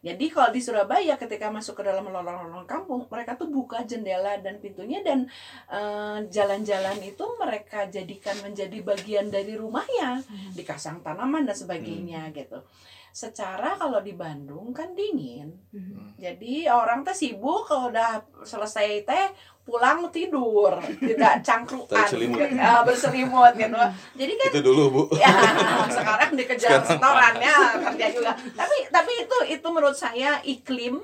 [0.00, 4.62] Jadi kalau di Surabaya ketika masuk ke dalam lorong-lorong kampung, mereka tuh buka jendela dan
[4.62, 5.26] pintunya dan
[5.68, 10.22] eh, jalan-jalan itu mereka jadikan menjadi bagian dari rumahnya,
[10.54, 12.62] dikasang tanaman dan sebagainya gitu.
[13.12, 15.50] Secara kalau di Bandung kan dingin.
[15.74, 16.14] Hmm.
[16.18, 19.26] Jadi orang teh sibuk kalau udah selesai teh
[19.68, 22.40] pulang tidur, tidak cangkruan, selimut.
[22.64, 23.76] Ah, berselimut gitu.
[24.16, 25.02] Jadi kan itu dulu bu.
[25.20, 25.28] Ya
[25.96, 28.32] sekarang dikejar setorannya kerja juga.
[28.32, 30.96] Tapi tapi itu itu menurut saya iklim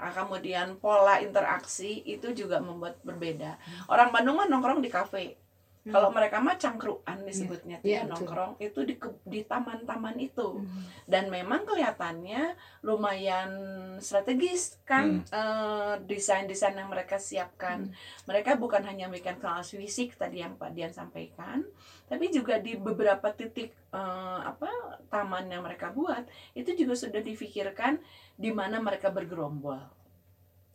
[0.00, 3.60] ah, kemudian pola interaksi itu juga membuat berbeda.
[3.92, 5.45] Orang Bandung mah nongkrong di kafe
[5.86, 8.10] kalau mereka mah cangkruan disebutnya tuh Iya, ya, betul.
[8.26, 10.82] nongkrong itu di ke- di taman-taman itu Hmm.
[11.04, 13.50] dan memang kelihatannya lumayan
[13.98, 17.90] strategis kan eh, desain-desain yang mereka siapkan.
[18.24, 21.62] Mereka bukan hanya memberikan kelas fisik tadi yang Pak Dian sampaikan,
[22.04, 24.68] tapi juga di beberapa titik eh, apa
[25.06, 28.02] taman yang mereka buat itu juga sudah difikirkan
[28.34, 29.78] di mana mereka bergerombol.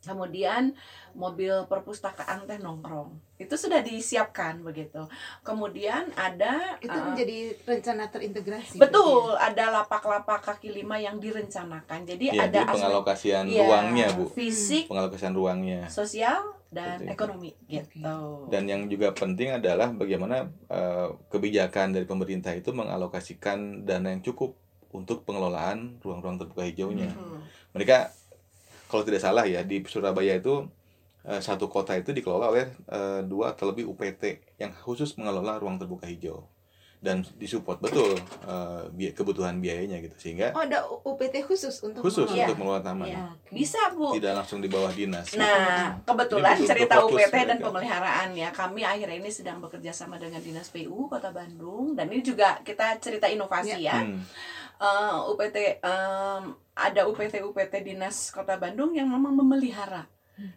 [0.02, 0.74] Kemudian
[1.14, 3.14] mobil perpustakaan teh nongkrong.
[3.38, 5.06] Itu sudah disiapkan begitu.
[5.46, 7.38] Kemudian ada itu eh, menjadi
[7.70, 8.82] rencana terintegrasi.
[8.82, 12.02] Betul, ada lapak-lapak kaki lima yang direncanakan.
[12.10, 17.06] Jadi ya ada jadi aspek pengalokasian Iya, ruangnya bu fisik, pengalokasian ruangnya sosial, dan Seperti
[17.06, 17.14] itu.
[17.14, 18.18] ekonomi gitu.
[18.48, 24.58] Dan yang juga penting adalah bagaimana eh, kebijakan dari pemerintah itu mengalokasikan dana yang cukup
[24.92, 27.12] untuk pengelolaan ruang-ruang terbuka hijaunya.
[27.12, 27.44] Hmm.
[27.76, 28.12] Mereka
[28.92, 30.68] kalau tidak salah ya di Surabaya itu
[31.24, 35.80] eh, satu kota itu dikelola oleh eh, dua atau lebih UPT yang khusus mengelola ruang
[35.80, 36.44] terbuka hijau
[37.02, 38.14] dan disupport betul
[38.46, 43.10] eh, kebutuhan biayanya gitu sehingga Oh ada UPT khusus untuk khusus untuk mengelola taman.
[43.10, 43.58] Oke.
[43.58, 44.14] Bisa Bu.
[44.14, 45.34] tidak langsung di bawah dinas.
[45.34, 47.66] Nah, kebetulan Ini betul-betul cerita UPT dan mereka.
[47.66, 48.50] pemeliharaan ya.
[48.54, 53.02] Kami akhir ini sedang bekerja sama dengan Dinas PU Kota Bandung dan ini juga kita
[53.02, 53.98] cerita inovasi ya.
[53.98, 54.22] Hmm.
[54.82, 60.10] Eh, UPT em, ada UPT UPT Dinas Kota Bandung yang memang memelihara.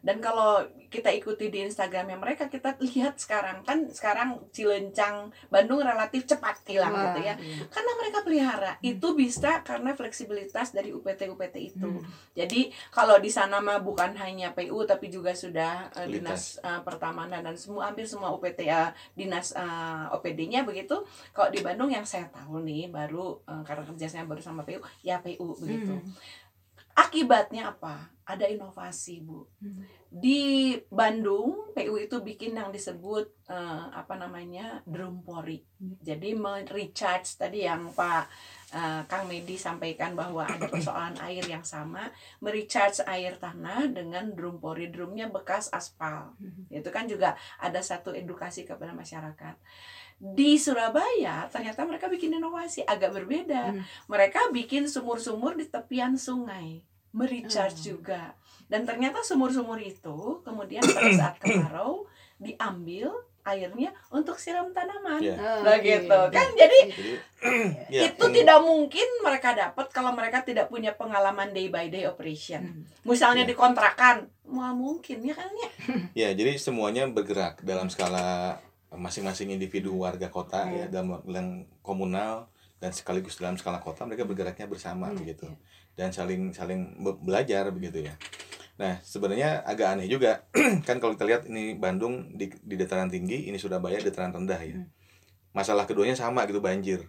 [0.05, 6.25] Dan kalau kita ikuti di Instagramnya mereka, kita lihat sekarang kan sekarang Cilencang Bandung relatif
[6.29, 7.35] cepat hilang Wah, gitu ya.
[7.38, 7.66] iya.
[7.66, 11.88] Karena mereka pelihara itu bisa karena fleksibilitas dari UPT UPT itu.
[11.88, 12.07] Hmm.
[12.33, 16.61] Jadi kalau di sana mah bukan hanya PU tapi juga sudah eh, Lintas.
[16.61, 21.03] dinas eh, pertamanan dan semua hampir semua UPT ya dinas eh, OPD-nya begitu.
[21.35, 25.18] Kalau di Bandung yang saya tahu nih baru eh, karena kerjasama baru sama PU ya
[25.18, 25.94] PU begitu.
[25.99, 26.12] Hmm.
[26.94, 28.13] Akibatnya apa?
[28.24, 29.44] Ada inovasi bu.
[29.60, 29.84] Hmm.
[30.08, 35.60] Di Bandung PU itu bikin yang disebut eh, apa namanya drum pori.
[35.76, 36.00] Hmm.
[36.00, 36.32] Jadi
[36.72, 38.24] recharge tadi yang Pak
[38.72, 42.08] eh, Kang Medi sampaikan bahwa ada persoalan air yang sama,
[42.40, 44.88] merecharge air tanah dengan drum pori.
[44.88, 46.32] Drumnya bekas aspal.
[46.40, 46.64] Hmm.
[46.72, 49.56] Itu kan juga ada satu edukasi kepada masyarakat.
[50.24, 53.74] Di Surabaya ternyata mereka bikin inovasi agak berbeda.
[53.74, 53.82] Hmm.
[54.06, 57.85] Mereka bikin sumur-sumur di tepian sungai, merecharge Oh.
[57.94, 58.35] juga.
[58.64, 62.05] Dan ternyata sumur-sumur itu kemudian pada saat kemarau
[62.37, 65.20] diambil airnya untuk siram tanaman.
[65.20, 65.37] Ya.
[65.37, 65.85] Oh, Nah oke.
[65.85, 66.48] gitu kan.
[66.55, 67.11] Jadi Jadi
[67.94, 72.05] ya, itu peng- tidak mungkin mereka dapat kalau mereka tidak punya pengalaman day by day
[72.05, 72.64] operation.
[72.64, 72.83] Hmm.
[73.05, 73.50] Misalnya Ya.
[73.53, 74.16] dikontrakan,
[74.48, 75.70] wah mungkin ya kan ya.
[76.24, 78.59] Ya, jadi semuanya bergerak dalam skala
[78.90, 80.77] masing-masing individu warga kota Iya.
[80.81, 81.46] ya dalam, dalam
[81.81, 82.48] komunal
[82.85, 85.57] dan sekaligus dalam skala kota mereka bergeraknya bersama Hmm, begitu iya.
[85.97, 88.12] dan saling saling be- belajar begitu ya.
[88.77, 90.44] Nah sebenarnya agak aneh juga
[90.87, 94.77] kan kalau kita lihat ini Bandung di, di dataran tinggi ini Surabaya dataran rendah ya.
[94.77, 94.92] Hmm.
[95.51, 97.09] Masalah keduanya sama gitu banjir.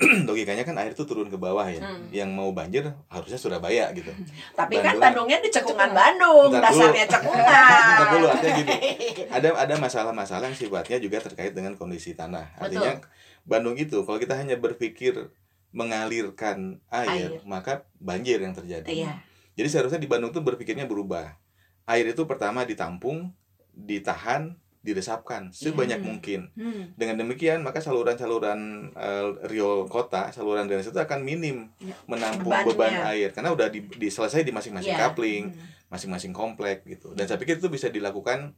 [0.28, 1.80] Logikanya kan air itu turun ke bawah ya.
[1.80, 2.08] Hmm.
[2.10, 4.12] Yang mau banjir harusnya Surabaya gitu.
[4.58, 5.24] Tapi kan Bandung.
[5.24, 6.80] Bandungnya di cekungan Bandung, Bentar dulu.
[6.84, 7.46] dasarnya cekungan.
[7.46, 8.76] Bentar dulu, artinya gini.
[9.40, 12.52] ada ada masalah-masalah yang sifatnya juga terkait dengan kondisi tanah.
[12.58, 12.96] Artinya
[13.42, 15.30] Bandung itu kalau kita hanya berpikir
[15.70, 17.42] mengalirkan air, Air.
[17.44, 18.86] maka banjir yang terjadi.
[18.86, 19.12] Iya.
[19.54, 21.38] Jadi seharusnya di Bandung tuh berpikirnya berubah.
[21.84, 23.34] Air itu pertama ditampung,
[23.72, 26.08] ditahan, diresapkan sebanyak Hmm.
[26.08, 26.40] mungkin.
[26.54, 26.90] Hmm.
[26.94, 31.92] Dengan demikian maka saluran-saluran eh, riol kota, saluran drainase itu akan minim Ya.
[32.06, 32.66] menampung Bebannya.
[32.66, 34.98] beban air karena udah di, di- selesai di masing-masing Ya.
[34.98, 35.60] coupling, Hmm.
[35.88, 37.12] masing-masing komplek gitu.
[37.12, 38.56] Dan saya pikir itu bisa dilakukan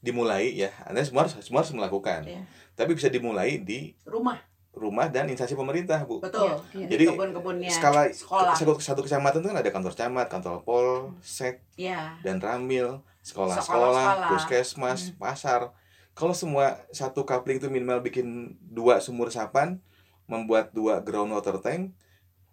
[0.00, 0.72] dimulai ya.
[0.84, 2.24] Anda semua harus semua harus melakukan.
[2.24, 2.42] Iya.
[2.74, 6.22] Tapi bisa dimulai di rumah rumah dan instansi pemerintah, Bu.
[6.22, 6.46] betul
[6.78, 6.86] iya.
[6.86, 12.14] Jadi, kebun-kebunnya Skala sekolah satu, satu kecamatan itu kan ada kantor camat, kantor polsek, ya
[12.22, 14.30] dan ramil, Sekolah-sekolah.
[14.30, 15.74] puskesmas, pasar.
[16.14, 19.82] Kalau semua satu coupling itu minimal bikin dua sumur resapan,
[20.30, 21.90] membuat dua ground water tank,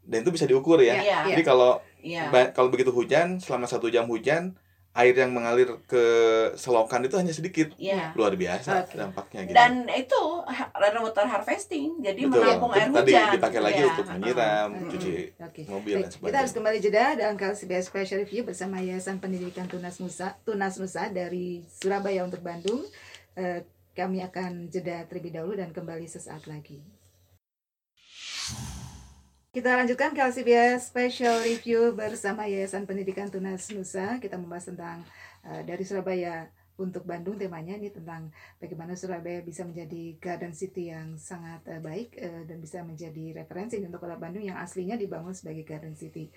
[0.01, 0.97] dan itu bisa diukur ya.
[0.97, 1.17] Iya.
[1.37, 1.77] Jadi kalau
[2.33, 4.57] ba- kalau begitu hujan, selama satu jam hujan,
[4.97, 6.03] air yang mengalir ke
[6.53, 7.69] selokan itu hanya sedikit.
[7.77, 8.97] iya Luar biasa Oke.
[8.97, 9.53] dampaknya gitu.
[9.53, 10.21] dan itu
[10.73, 12.41] rainwater harvesting jadi Betul.
[12.41, 14.89] menampung air Tadi hujan dipakai lagi Iya, untuk menyiram, Mm-mm.
[14.89, 15.61] cuci Oke.
[15.67, 16.55] mobil dan Baik, kita harus sebagainya.
[16.57, 22.25] kembali jeda dalam KLCBS Special Review bersama Yayasan Pendidikan Tunas Nusa, Tunas Nusa dari Surabaya
[22.25, 22.81] untuk Bandung.
[23.33, 23.61] Eh,
[23.93, 26.81] kami akan jeda terlebih dahulu dan kembali sesaat lagi.
[29.47, 34.19] Kita lanjutkan KLCBS Special Review bersama Yayasan Pendidikan Tunas Nusa.
[34.19, 35.07] Kita membahas tentang
[35.47, 38.27] eh, dari Surabaya untuk Bandung temanya ini tentang
[38.59, 43.79] bagaimana Surabaya bisa menjadi garden city yang sangat eh, baik eh, dan bisa menjadi referensi
[43.79, 46.27] untuk kota Bandung yang aslinya dibangun sebagai garden city.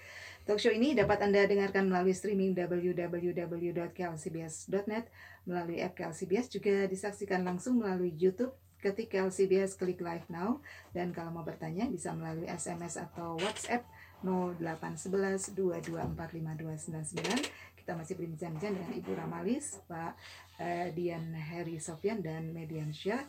[0.47, 5.11] Talk show ini dapat Anda dengarkan melalui streaming www.klcbs.net
[5.51, 10.57] melalui app KLCBS juga disaksikan langsung melalui YouTube ketik KLCBS klik live now
[10.97, 13.85] dan kalau mau bertanya bisa melalui SMS atau WhatsApp
[14.25, 20.13] 0811 2245299 kita masih berbincang-bincang dengan Ibu Ramalis, Pak
[20.61, 23.25] eh, Dian Heri Sofian dan Median Syah.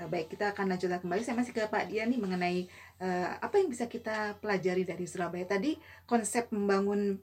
[0.00, 1.20] Eh, baik, kita akan lanjutkan kembali.
[1.20, 2.64] Saya masih ke Pak Dian nih mengenai
[2.98, 5.76] eh, apa yang bisa kita pelajari dari Surabaya tadi
[6.08, 7.20] konsep membangun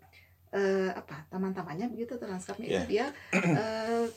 [0.54, 4.08] eh, apa taman-tamannya begitu lanskapnya itu dia eh,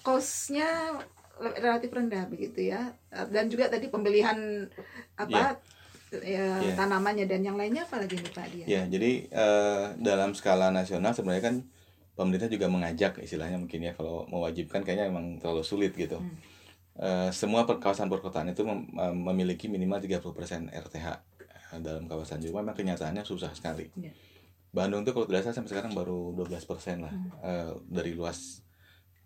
[0.00, 0.96] cost-nya
[1.36, 4.66] relatif rendah begitu ya Eh, dan juga tadi pembelian
[5.14, 5.58] apa
[6.12, 6.74] ya, Iya.
[6.74, 8.66] tanamannya dan yang lainnya apa lagi nih Pak Dian?
[8.66, 11.56] Ya, jadi eh, dalam skala nasional sebenarnya kan
[12.14, 16.18] pemerintah juga mengajak istilahnya mungkin ya kalau mewajibkan kayaknya memang terlalu sulit gitu.
[16.18, 16.38] Hmm.
[16.94, 21.06] Eh, semua per- kawasan perkotaan itu mem- mem- memiliki minimal 30% RTH
[21.82, 22.38] dalam kawasan.
[22.38, 23.90] Jadi memang kenyataannya susah sekali.
[23.94, 24.14] Iya.
[24.70, 27.30] Bandung tuh kalau tidak salah sampai sekarang baru 12% lah Hmm.
[27.42, 28.62] eh, dari luas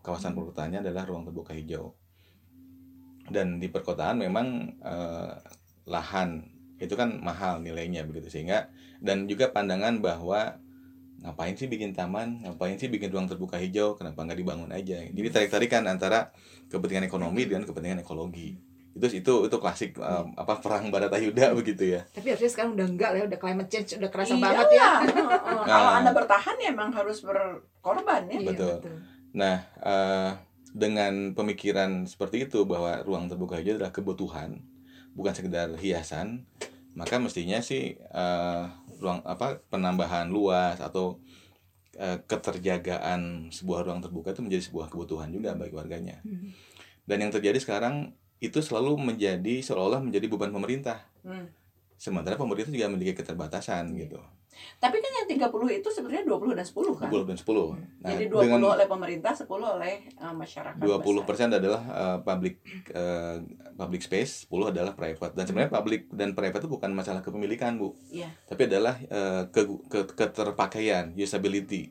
[0.00, 0.38] kawasan Hmm.
[0.40, 1.94] perkotaannya adalah ruang terbuka hijau.
[3.24, 4.46] Dan di perkotaan memang
[4.80, 5.32] eh,
[5.84, 10.56] lahan itu kan mahal nilainya begitu sehingga dan juga pandangan bahwa
[11.18, 15.02] ngapain sih bikin taman, ngapain sih bikin ruang terbuka hijau, kenapa nggak dibangun aja?
[15.02, 16.30] Jadi tarik-tarikan antara
[16.66, 18.54] kepentingan ekonomi dengan kepentingan ekologi.
[18.94, 22.06] Itu itu itu klasik um, apa perang Baratayuda begitu ya.
[22.08, 24.90] Tapi harusnya sekarang udah enggak lah, udah climate change, udah kerasa Iya banget ya.
[25.68, 25.98] kalau Nah.
[25.98, 28.78] anda bertahan ya emang harus berkorban ya Iya, Betul.
[29.38, 30.30] Nah, eh,
[30.74, 34.58] dengan pemikiran seperti itu bahwa ruang terbuka hijau adalah kebutuhan,
[35.14, 36.42] bukan sekedar hiasan,
[36.98, 38.64] maka mestinya sih eh,
[38.98, 41.22] ruang apa penambahan luas atau
[41.94, 46.18] eh, keterjagaan sebuah ruang terbuka itu menjadi sebuah kebutuhan juga bagi warganya.
[46.26, 46.50] Hmm.
[47.06, 51.06] Dan yang terjadi sekarang itu selalu menjadi seolah-olah menjadi beban pemerintah.
[51.22, 51.46] Hmm.
[51.94, 54.18] Sementara pemerintah juga memiliki keterbatasan gitu.
[54.78, 57.48] Tapi kan yang 30 itu sebenarnya 20 dan 10 kan 20 dan 10.
[57.48, 61.46] Nah, jadi 20 dengan oleh pemerintah 10 oleh eh, masyarakat 20% besar.
[61.50, 62.54] adalah uh, public
[62.94, 63.42] uh,
[63.74, 65.32] public space, 10 adalah private.
[65.34, 67.98] Dan sebenarnya public dan private itu bukan masalah kepemilikan, Bu.
[68.10, 68.30] Iya.
[68.46, 71.90] Tapi adalah uh, ke, ke- keterpakaian, usability.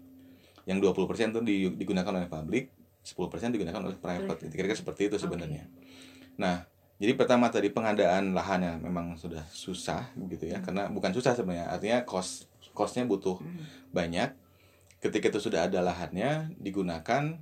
[0.67, 2.71] Yang 20% itu di- digunakan oleh public,
[3.03, 4.51] 10% digunakan oleh private.
[4.51, 5.67] Kira-kira seperti itu sebenarnya.
[6.35, 11.69] Nah, jadi pertama tadi pengadaan lahannya memang sudah susah gitu ya, karena bukan susah sebenarnya,
[11.69, 13.65] artinya cost costnya butuh Hmm.
[13.93, 14.33] banyak.
[14.97, 17.37] Ketika itu sudah ada lahannya digunakan,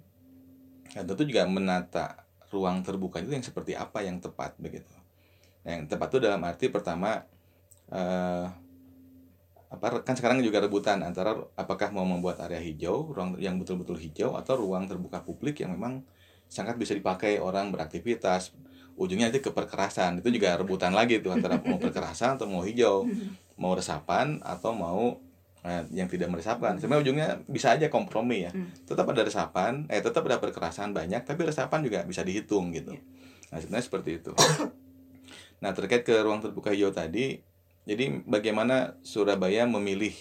[0.92, 4.92] dan tentu juga menata ruang terbuka itu yang seperti apa yang tepat begitu.
[5.64, 7.24] Nah, yang tepat itu dalam arti pertama
[7.92, 8.48] eh,
[9.72, 14.40] apa kan sekarang juga rebutan antara apakah mau membuat area hijau, ruang yang betul-betul hijau
[14.40, 16.04] atau ruang terbuka publik yang memang
[16.48, 18.56] sangat bisa dipakai orang beraktivitas.
[18.96, 20.24] Ujungnya nanti ke perkerasan.
[20.24, 23.04] Itu juga rebutan lagi tuh antara mau perkerasan atau mau hijau,
[23.60, 25.20] mau resapan atau mau
[25.68, 26.80] eh, yang tidak meresapkan.
[26.80, 28.52] Sebenarnya ujungnya bisa aja kompromi ya.
[28.56, 28.72] Hmm.
[28.88, 32.96] Tetap ada resapan, eh tetap ada perkerasan banyak, tapi resapan juga bisa dihitung gitu.
[32.96, 33.04] Iya.
[33.52, 34.32] Nah, sebenarnya seperti itu.
[35.64, 37.44] nah, terkait ke ruang terbuka hijau tadi,
[37.86, 40.16] jadi bagaimana Surabaya memilih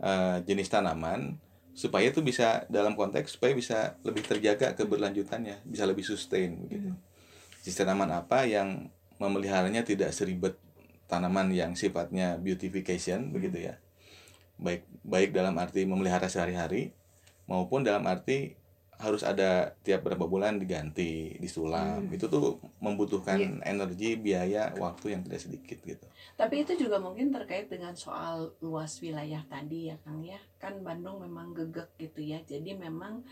[0.00, 1.36] eh, jenis tanaman
[1.70, 6.92] supaya itu bisa dalam konteks supaya bisa lebih terjaga keberlanjutannya, bisa lebih sustain begitu.
[7.60, 8.88] Jenis tanaman apa yang
[9.20, 10.56] memeliharanya tidak seribet
[11.10, 13.74] tanaman yang sifatnya beautification begitu ya.
[14.56, 16.96] Baik baik dalam arti memelihara sehari-hari
[17.50, 18.60] maupun dalam arti
[19.00, 22.04] harus ada tiap berapa bulan diganti, disulam.
[22.04, 22.14] Hmm.
[22.14, 23.72] Itu tuh membutuhkan yeah.
[23.72, 26.04] energi, biaya, waktu yang tidak sedikit gitu.
[26.36, 30.36] Tapi itu juga mungkin terkait dengan soal luas wilayah tadi ya Kang ya.
[30.60, 32.44] Kan Bandung memang gegek gitu ya.
[32.44, 33.24] Jadi memang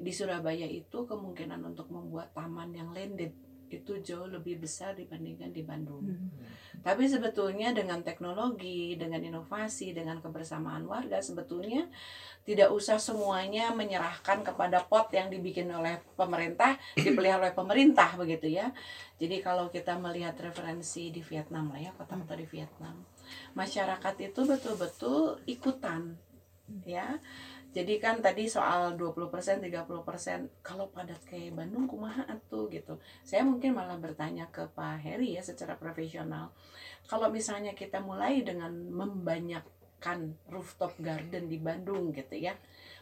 [0.00, 3.36] di Surabaya itu kemungkinan untuk membuat taman yang landed
[3.70, 6.02] itu jauh lebih besar dibandingkan di Bandung.
[6.02, 6.28] Hmm.
[6.82, 11.86] Tapi sebetulnya dengan teknologi, dengan inovasi, dengan kebersamaan warga sebetulnya
[12.42, 18.74] tidak usah semuanya menyerahkan kepada pot yang dibikin oleh pemerintah, dipelihara oleh pemerintah begitu ya.
[19.20, 23.04] Jadi kalau kita melihat referensi di Vietnam lah ya, kota-kota di Vietnam,
[23.54, 26.16] masyarakat itu betul-betul ikutan
[26.86, 27.18] ya
[27.70, 33.78] jadi kan tadi soal 20% 30% kalau padat kayak Bandung kumaha tuh gitu saya mungkin
[33.78, 36.50] malah bertanya ke Pak Heri ya secara profesional
[37.06, 42.58] kalau misalnya kita mulai dengan membanyakkan rooftop garden di Bandung gitu ya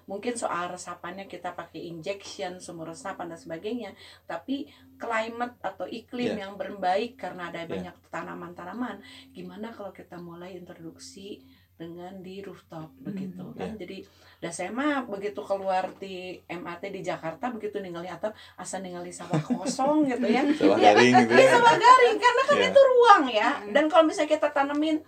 [0.09, 3.91] mungkin soal resapannya kita pakai injection sumur resapan dan sebagainya
[4.25, 4.65] tapi
[4.97, 6.49] climate atau iklim yeah.
[6.49, 7.69] yang berbaik karena ada yeah.
[7.69, 9.05] banyak tanaman-tanaman
[9.37, 11.45] gimana kalau kita mulai introduksi
[11.79, 13.79] dengan di rooftop hmm, begitu kan yeah.
[13.79, 13.97] jadi
[14.43, 19.39] dah saya mah begitu keluar di MAT di Jakarta begitu ningali atap asal ningali sawah
[19.39, 22.71] kosong gitu ya sawah ya, garing gitu ya sawah garing karena kan yeah.
[22.75, 23.73] itu ruang ya hmm.
[23.73, 24.99] dan kalau misalnya kita tanemin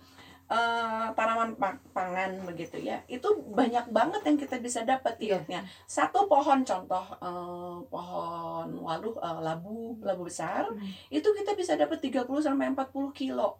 [0.51, 1.55] uh, tanaman
[1.95, 5.39] pangan begitu ya itu banyak banget yang kita bisa dapat iya.
[5.39, 11.15] yieldnya satu pohon contoh uh, pohon waluh uh, labu labu besar hmm.
[11.15, 13.59] itu kita bisa dapat 30 sampai 40 kilo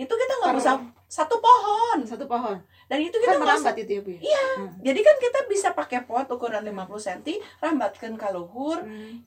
[0.00, 2.56] itu kita nggak usah satu pohon satu pohon
[2.88, 4.20] dan itu kita kan merambat itu ya bu ya?
[4.24, 4.80] iya hmm.
[4.80, 7.20] jadi kan kita bisa pakai pot ukuran 50 cm
[7.60, 9.20] rambatkan ke luhur hmm.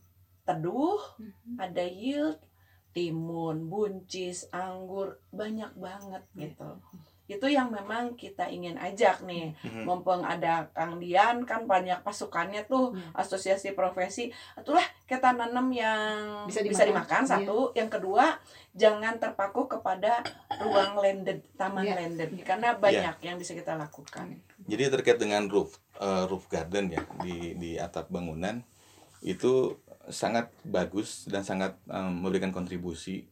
[0.49, 1.61] teduh hmm.
[1.61, 2.41] ada yield
[2.89, 6.81] timun buncis anggur banyak banget gitu
[7.23, 9.87] itu yang memang kita ingin ajak nih hmm.
[9.87, 13.15] mumpung ada Kang Dian kan banyak pasukannya tuh hmm.
[13.15, 14.27] asosiasi profesi
[14.59, 17.75] itulah kita nanam yang bisa dimakan, bisa dimakan satu iya.
[17.79, 18.25] yang kedua
[18.75, 20.19] jangan terpaku kepada
[20.59, 21.95] ruang landed taman yeah.
[21.95, 23.27] landed karena banyak yeah.
[23.31, 28.11] yang bisa kita lakukan jadi terkait dengan roof uh, roof garden ya di di atap
[28.11, 28.59] bangunan
[29.23, 29.79] itu
[30.11, 33.31] sangat bagus dan sangat um, memberikan kontribusi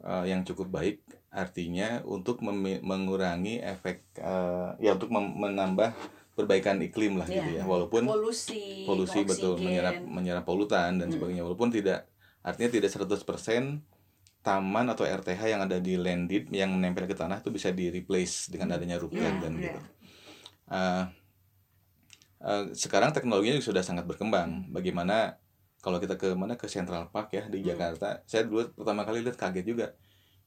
[0.00, 2.42] uh, yang cukup baik artinya untuk
[2.82, 5.94] mengurangi efek uh, ya untuk menambah
[6.34, 7.38] perbaikan iklim lah yeah.
[7.38, 11.14] gitu ya walaupun polusi polusi betul menyerap menyerap polutan dan hmm.
[11.14, 12.10] sebagainya walaupun tidak
[12.42, 13.22] artinya tidak 100%
[14.40, 18.50] taman atau RTH yang ada di landed yang menempel ke tanah itu bisa di replace
[18.50, 18.76] dengan hmm.
[18.80, 19.62] adanya roof yeah, dan yeah.
[19.62, 19.80] gitu
[20.72, 21.04] uh,
[22.42, 24.74] uh, sekarang teknologinya sudah sangat berkembang hmm.
[24.74, 25.38] bagaimana
[25.78, 27.68] kalau kita ke mana ke Central Park ya di hmm.
[27.70, 29.86] Jakarta saya dulu pertama kali lihat kaget juga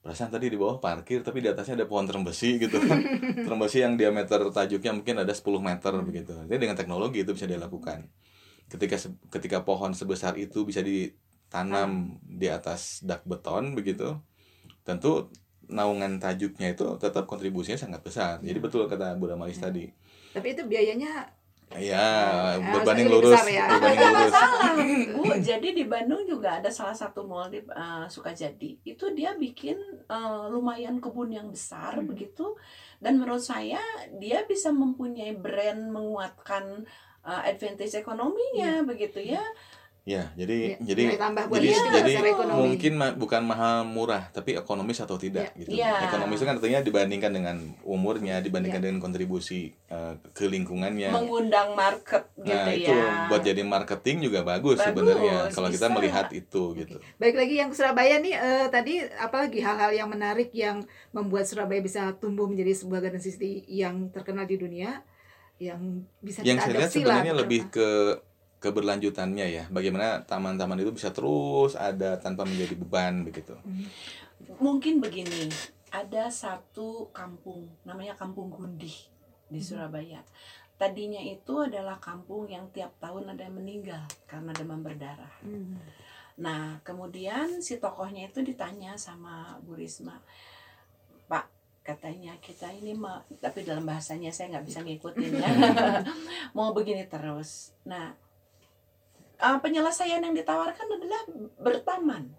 [0.04, 3.00] perasaan tadi di bawah parkir tapi di atasnya ada pohon terem besi gitu kan.
[3.48, 6.36] Terem besi yang diameter tajuknya mungkin ada 10 meter begitu.
[6.44, 8.12] Jadi dengan teknologi itu bisa dilakukan
[8.68, 8.98] ketika
[9.30, 14.18] ketika pohon sebesar itu bisa ditanam di atas dak beton begitu
[14.82, 15.30] tentu
[15.70, 18.44] naungan tajuknya itu tetap kontribusinya sangat besar.
[18.44, 19.88] Jadi betul kata Bu Ramalis tadi.
[20.36, 21.32] Tapi itu biayanya
[21.74, 22.08] Iya,
[22.62, 23.66] berbanding lurus, ya.
[23.66, 24.32] berbanding lurus.
[24.32, 24.72] masalah,
[25.18, 25.24] Bu.
[25.42, 28.78] Jadi di Bandung juga ada salah satu mall di uh, Sukajadi.
[28.86, 32.08] Itu dia bikin uh, lumayan kebun yang besar hmm.
[32.10, 32.54] begitu.
[33.02, 33.82] Dan menurut saya
[34.22, 36.86] dia bisa mempunyai brand menguatkan
[37.26, 38.88] uh, advantage ekonominya hmm.
[38.88, 39.42] begitu ya.
[40.04, 42.14] Ya, jadi ya, jadi tambah jadi, jadi
[42.60, 45.60] mungkin ma bukan mahal murah, tapi ekonomis atau tidak ya.
[45.64, 45.72] gitu.
[45.80, 45.96] Ya.
[46.12, 47.56] Ekonomis itu kan artinya dibandingkan dengan
[47.88, 48.86] umurnya, dibandingkan ya.
[48.92, 51.08] dengan kontribusi uh, ke lingkungannya.
[51.08, 53.32] Mengundang market gitu nah, itu ya.
[53.32, 57.00] buat jadi marketing juga bagus, bagus sebenarnya kalau kita melihat itu gitu.
[57.16, 60.84] Baik lagi yang Surabaya nih uh, tadi apalagi hal-hal yang menarik yang
[61.16, 65.00] membuat Surabaya bisa tumbuh menjadi sebuah garden city yang terkenal di dunia
[65.64, 68.20] yang bisa yang kita saya lihat sebenarnya lebih ke
[68.64, 69.64] keberlanjutannya ya.
[69.68, 73.60] Bagaimana taman-taman itu bisa terus ada tanpa menjadi beban begitu.
[74.64, 75.52] Mungkin begini
[75.92, 78.96] ada satu kampung namanya Kampung Gundih
[79.52, 79.68] di hmm.
[79.68, 80.24] Surabaya.
[80.80, 85.36] Tadinya itu adalah kampung yang tiap tahun ada yang meninggal karena demam berdarah.
[85.44, 85.76] Hmm.
[86.34, 90.18] nah kemudian si tokohnya itu ditanya sama Bu Risma
[91.30, 91.46] Pak
[91.86, 95.50] katanya kita ini mau tapi dalam bahasanya saya nggak bisa ngikutin ya.
[96.58, 97.78] Mau begini terus.
[97.86, 98.18] Nah
[99.44, 101.22] uh, penyelesaian yang ditawarkan adalah
[101.60, 102.32] bertaman.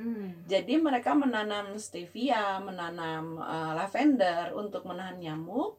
[0.00, 0.32] Hmm.
[0.48, 5.76] Jadi mereka menanam stevia, menanam uh, lavender untuk menahan nyamuk.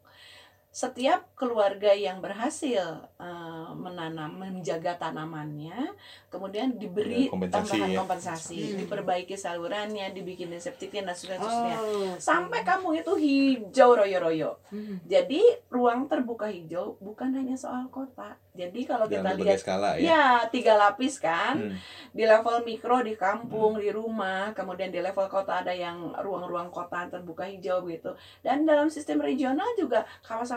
[0.72, 2.80] Setiap keluarga yang berhasil
[3.20, 5.92] uh, menanam menjaga tanamannya
[6.32, 7.98] kemudian diberi kompensasi tambahan ya.
[8.00, 8.78] kompensasi Hmm.
[8.80, 15.04] diperbaiki salurannya dibikin septiknya dan seterusnya Oh, sampai kampung itu hijau royo-royo Hmm.
[15.04, 20.08] jadi ruang terbuka hijau bukan hanya soal kota jadi kalau dalam kita lihat skala ya.
[20.08, 21.76] ya tiga lapis kan Hmm.
[22.10, 27.12] di level mikro di kampung di rumah kemudian di level kota ada yang ruang-ruang kota
[27.12, 30.08] terbuka hijau gitu dan dalam sistem regional juga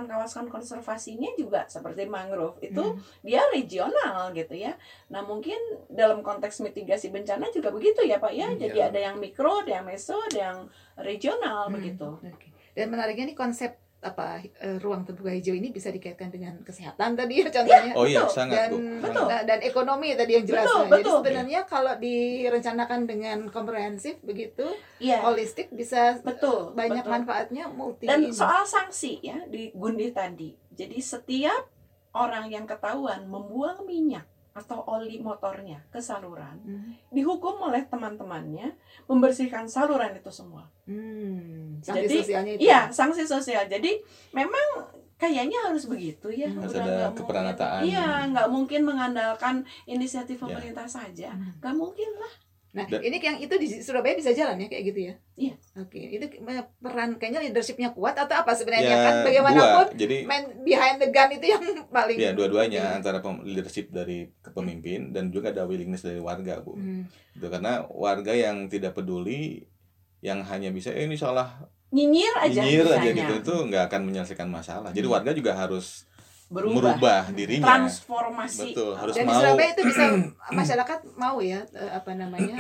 [0.05, 3.01] kawasan-kawasan konservasinya juga seperti mangrove itu Hmm.
[3.21, 4.73] dia regional gitu ya
[5.09, 5.57] nah mungkin
[5.89, 8.89] dalam konteks mitigasi bencana juga begitu ya pak ya Hmm, jadi iya.
[8.93, 10.59] ada yang mikro ada yang meso ada yang
[10.97, 12.49] regional Hmm, begitu oke.
[12.75, 17.41] Dan menariknya nih konsep apa eh, ruang terbuka hijau ini bisa dikaitkan dengan kesehatan tadi
[17.41, 17.93] ya contohnya.
[17.97, 18.37] Oh iya, Betul.
[18.37, 18.77] sangat dan Bu.
[19.01, 19.25] Betul.
[19.33, 20.69] nah, dan ekonomi tadi yang jelas.
[20.69, 21.17] Betul, Jadi betul.
[21.17, 24.69] sebenarnya kalau direncanakan dengan komprehensif begitu,
[25.01, 27.15] iya holistik bisa betul banyak betul.
[27.17, 28.05] manfaatnya multi.
[28.05, 28.37] Dan ini.
[28.37, 30.53] soal sanksi ya di Gundi tadi.
[30.75, 31.73] Jadi setiap
[32.13, 36.95] orang yang ketahuan membuang minyak atau oli motornya ke saluran Hmm.
[37.11, 38.71] dihukum oleh teman-temannya
[39.05, 40.71] membersihkan saluran itu semua.
[40.87, 41.83] Hmm.
[41.83, 42.63] Sanksi Jadi, sosialnya itu.
[42.63, 43.67] Iya, sanksi sosial.
[43.67, 43.99] Jadi
[44.31, 46.47] memang kayaknya harus begitu ya.
[46.47, 46.63] Hmm.
[46.63, 47.81] Harus ada nggak mungkin- keperanatan.
[47.83, 50.43] Iya, nggak mungkin mengandalkan inisiatif Ya.
[50.47, 51.35] pemerintah saja.
[51.35, 51.59] Hmm.
[51.59, 52.35] Nggak mungkin lah.
[52.75, 55.15] Nah, Dan- ini yang itu di Surabaya bisa jalan ya kayak gitu ya?
[55.39, 55.55] Iya.
[55.79, 59.95] Oke, itu eh, peran kayaknya leadershipnya kuat atau apa sebenarnya Ya, kan bagaimanapun dua.
[59.95, 65.31] Jadi main behind the gun itu yang paling ya dua-duanya antara leadership dari kepemimpin dan
[65.31, 66.75] juga ada willingness dari warga, Bu.
[66.75, 67.07] Hmm.
[67.39, 69.71] Gitu, karena warga yang tidak peduli
[70.19, 74.51] yang hanya bisa eh, ini salah Nyinyir aja nyinyir aja gitu itu nggak akan menyelesaikan
[74.51, 74.91] masalah.
[74.91, 75.15] Jadi Hmm.
[75.15, 76.11] warga juga harus
[76.53, 76.77] Berubah.
[76.97, 77.65] merubah dirinya.
[77.67, 78.77] Transformasi.
[78.77, 79.41] Betul, harus Dan di mau.
[79.41, 80.05] Surabaya itu bisa
[80.61, 82.57] masyarakat mau ya eh, apa namanya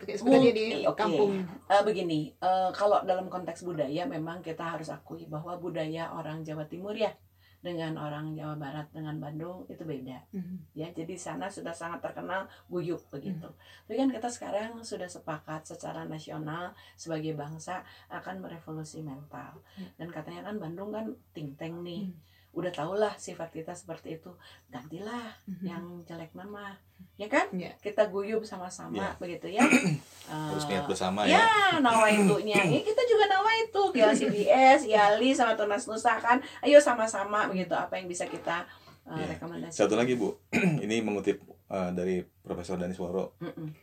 [0.00, 0.94] kayak seperti di oke.
[0.94, 1.42] kampung.
[1.66, 6.64] Eh, begini, eh, kalau dalam konteks budaya memang kita harus akui bahwa budaya orang Jawa
[6.64, 7.10] Timur ya
[7.58, 10.66] dengan orang Jawa Barat dengan Bandung itu beda Hmm.
[10.74, 10.90] ya.
[10.90, 13.46] Jadi sana sudah sangat terkenal guyup begitu.
[13.86, 19.62] Tapi kan kita sekarang sudah sepakat secara nasional sebagai bangsa akan merevolusi mental.
[19.74, 19.86] Hmm.
[19.94, 22.10] Dan katanya kan Bandung kan ting teng nih.
[22.10, 22.18] Hmm.
[22.52, 24.28] Udah tahulah sifat kita seperti itu.
[24.68, 25.64] Gantilah Hmm.
[25.64, 26.76] yang jelek nama.
[27.16, 27.48] Ya kan?
[27.50, 27.72] Ya.
[27.78, 29.08] Kita guyup sama-sama Ya.
[29.16, 29.64] begitu ya.
[30.28, 31.40] harus Eh, niat bersama ya.
[31.40, 31.48] Ya,
[31.80, 32.60] nawaitunya.
[32.60, 36.38] Ya, kita juga nawaitu ke CBS, Yali sama Tunas Nusa kan.
[36.60, 38.68] Ayo sama-sama begitu apa yang bisa kita
[39.02, 39.32] uh, Ya.
[39.32, 39.88] rekomendasikan.
[39.88, 40.36] Satu lagi Bu,
[40.84, 43.32] ini mengutip eh, dari Profesor Danis Woro,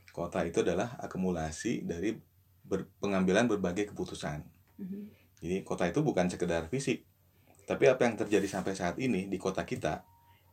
[0.10, 2.14] kota itu adalah akumulasi dari
[2.62, 4.46] ber- pengambilan berbagai keputusan.
[4.78, 5.10] Hmm.
[5.42, 7.09] Jadi kota itu bukan sekedar fisik,
[7.70, 10.02] tapi apa yang terjadi sampai saat ini di kota kita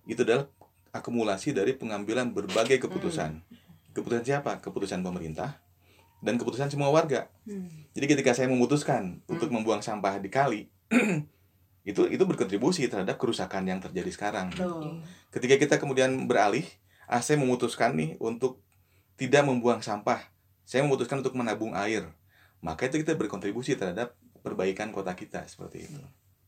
[0.05, 0.53] itu adalah
[0.93, 3.41] akumulasi dari pengambilan berbagai keputusan.
[3.97, 4.61] Keputusan siapa?
[4.61, 5.57] Keputusan pemerintah
[6.21, 7.33] dan keputusan semua warga.
[7.49, 7.89] Hmm.
[7.97, 10.69] Jadi ketika saya memutuskan untuk membuang sampah di kali,
[11.89, 14.53] itu itu berkontribusi terhadap kerusakan yang terjadi sekarang.
[14.53, 15.01] Tuh.
[15.33, 16.69] Ketika kita kemudian beralih,
[17.09, 18.61] ah saya memutuskan nih untuk
[19.17, 20.21] tidak membuang sampah.
[20.69, 22.13] Saya memutuskan untuk menabung air.
[22.61, 24.13] Maka itu kita berkontribusi terhadap
[24.45, 26.03] perbaikan kota kita seperti itu.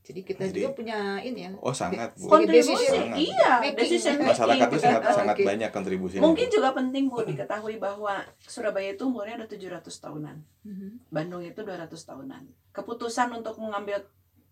[0.08, 1.50] Jadi kita Jadi- juga punya ini ya.
[1.60, 2.32] Oh sangat bu.
[2.32, 3.76] Kontribusi, decision iya, making.
[3.76, 4.30] decision making.
[4.32, 5.12] Masyarakat itu sangat Oke.
[5.20, 6.22] sangat banyak kontribusinya.
[6.24, 10.36] Mungkin juga penting Bu diketahui bahwa Surabaya itu umurnya ada 700 tahunan.
[10.64, 11.12] Mhm.
[11.12, 12.42] Bandung itu 200 tahunan.
[12.72, 14.00] Keputusan untuk mengambil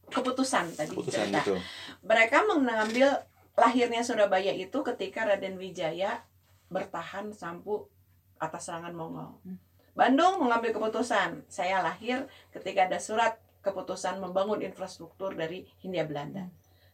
[0.07, 1.41] keputusan tadi keputusan cerita.
[1.43, 1.57] itu.
[2.05, 3.27] mereka mengambil
[3.57, 6.21] lahirnya Surabaya itu ketika Raden Wijaya
[6.69, 7.89] bertahan sampu
[8.37, 9.41] atas serangan Mongol.
[9.43, 9.57] Hmm.
[9.97, 16.47] Bandung mengambil keputusan, saya lahir ketika ada surat keputusan membangun infrastruktur dari Hindia Belanda.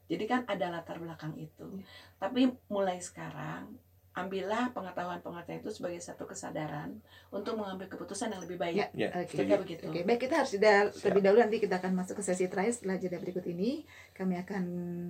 [0.09, 1.69] Jadi kan ada latar belakang itu.
[1.69, 1.85] Hmm.
[2.17, 3.69] Tapi mulai sekarang
[4.13, 7.01] ambillah pengetahuan-pengetahuan itu sebagai satu kesadaran
[7.33, 8.77] untuk mengambil keputusan yang lebih baik.
[8.77, 9.33] Ya, Ya, Oke.
[9.33, 9.83] Kira-kira begitu.
[9.89, 13.01] Oke, baik kita harus jeda terlebih dahulu nanti kita akan masuk ke sesi terakhir setelah
[13.01, 13.89] jeda berikut ini.
[14.13, 14.65] Kami akan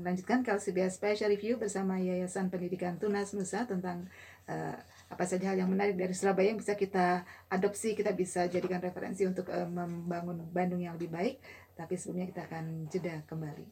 [0.06, 4.06] lanjutkan KLCBS Special Review bersama Yayasan Pendidikan Tunas Nusa tentang
[4.46, 4.78] eh,
[5.12, 9.28] apa saja hal yang menarik dari Surabaya yang bisa kita adopsi, kita bisa jadikan referensi
[9.28, 11.36] untuk eh, membangun Bandung yang lebih baik.
[11.76, 13.64] Tapi sebelumnya kita akan jeda kembali.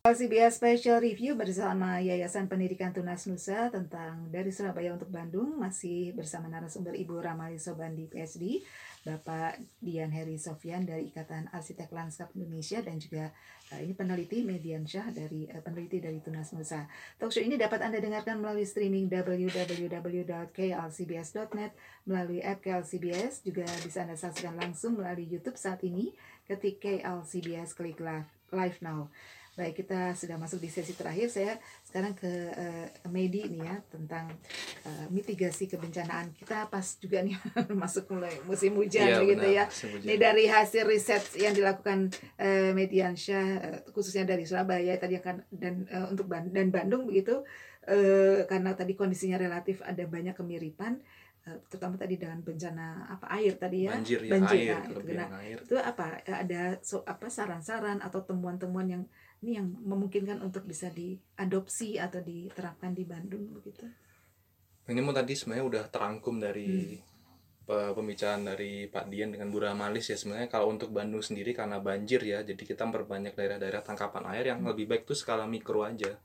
[0.00, 6.48] LCBS Special Review bersama Yayasan Pendidikan Tunas Nusa tentang dari Surabaya untuk Bandung masih bersama
[6.48, 8.64] narasumber Ibu Ramali Sobandi PSD,
[9.00, 13.32] Bapak Dian Heri Sofyan dari Ikatan Arsitek Lanskap Indonesia dan juga
[13.72, 16.84] eh, ini peneliti Median Syah dari eh, peneliti dari Tunas Nusa.
[17.16, 20.52] Talkshow ini dapat Anda dengarkan melalui streaming www.klcbs.net
[22.04, 26.12] melalui app KLCBS juga bisa Anda saksikan langsung melalui YouTube saat ini
[26.44, 29.08] ketik KLCBS klik live, live now.
[29.60, 31.28] Baik, kita sudah masuk di sesi terakhir.
[31.28, 34.32] Saya sekarang ke uh, Medi nih ya tentang
[34.88, 36.32] uh, mitigasi kebencanaan.
[36.32, 37.36] Kita pas juga nih
[37.82, 39.64] masuk mulai musim hujan Iya, gitu benar, ya.
[39.68, 40.08] hujan.
[40.08, 42.08] Ini dari hasil riset yang dilakukan
[42.40, 47.44] uh, Mediansyah uh, khususnya dari Surabaya tadi akan dan uh, untuk Ban- dan Bandung begitu
[47.84, 51.04] uh, karena tadi kondisinya relatif ada banyak kemiripan
[51.72, 55.00] terutama tadi dengan bencana apa air tadi ya banjir ya Banjir, air nah, itu
[55.40, 59.02] air itu apa ada so, apa saran-saran atau temuan-temuan yang
[59.40, 63.88] ini yang memungkinkan untuk bisa diadopsi atau diterapkan di Bandung begitu.
[64.84, 66.98] Ini mau tadi sebenarnya udah terangkum dari
[67.64, 71.80] pe- pembicaraan dari Pak Dian dengan Bu Ramalis ya sebenarnya kalau untuk Bandung sendiri karena
[71.80, 76.20] banjir ya jadi kita memperbanyak daerah-daerah tangkapan air yang lebih baik tuh skala mikro aja.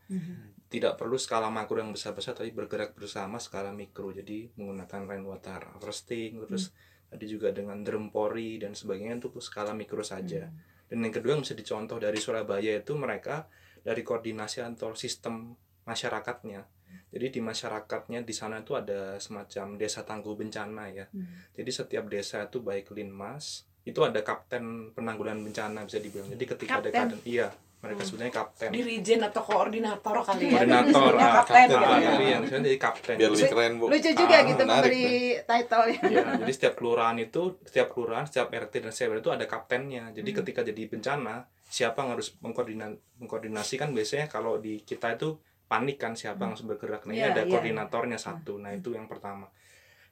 [0.65, 6.41] Tidak perlu skala makro yang besar-besar tapi bergerak bersama skala mikro jadi menggunakan rainwater harvesting
[6.49, 6.75] terus
[7.07, 10.51] tadi juga dengan drum pori dan sebagainya itu skala mikro saja
[10.85, 13.47] dan yang kedua yang bisa dicontoh dari Surabaya itu mereka
[13.81, 15.53] dari koordinasi antar sistem
[15.85, 16.61] masyarakatnya
[17.09, 21.25] jadi di masyarakatnya di sana itu ada semacam desa tangguh bencana ya Hmm.
[21.53, 26.71] jadi setiap desa itu baik linmas itu ada kapten penanggulangan bencana bisa dibilang jadi ketika
[26.81, 26.91] ada Kapten?
[26.91, 27.47] keadaan iya
[27.85, 31.95] mereka sebutnya kapten dirijen atau koordinator kali ya koordinator Disebutnya ah, kapten kapten, gitu ah,
[31.95, 32.09] ya.
[32.09, 35.05] tapi yang saya jadi kapten biar lebih keren bu lucu juga Ah, gitu menarik memberi
[35.41, 39.45] title ya Iya, jadi setiap kelurahan itu, setiap kelurahan, setiap RT dan CW itu ada
[39.45, 40.03] kaptennya.
[40.09, 40.37] Jadi Hmm.
[40.41, 46.13] ketika jadi bencana, siapa yang harus mengkoordina- mengkoordinasikan biasanya kalau di kita itu panik kan
[46.13, 47.03] siapa yang harus bergerak.
[47.03, 47.49] Nah, ini Iya, ada iya.
[47.49, 48.57] koordinatornya satu.
[48.57, 49.49] Nah, itu yang pertama.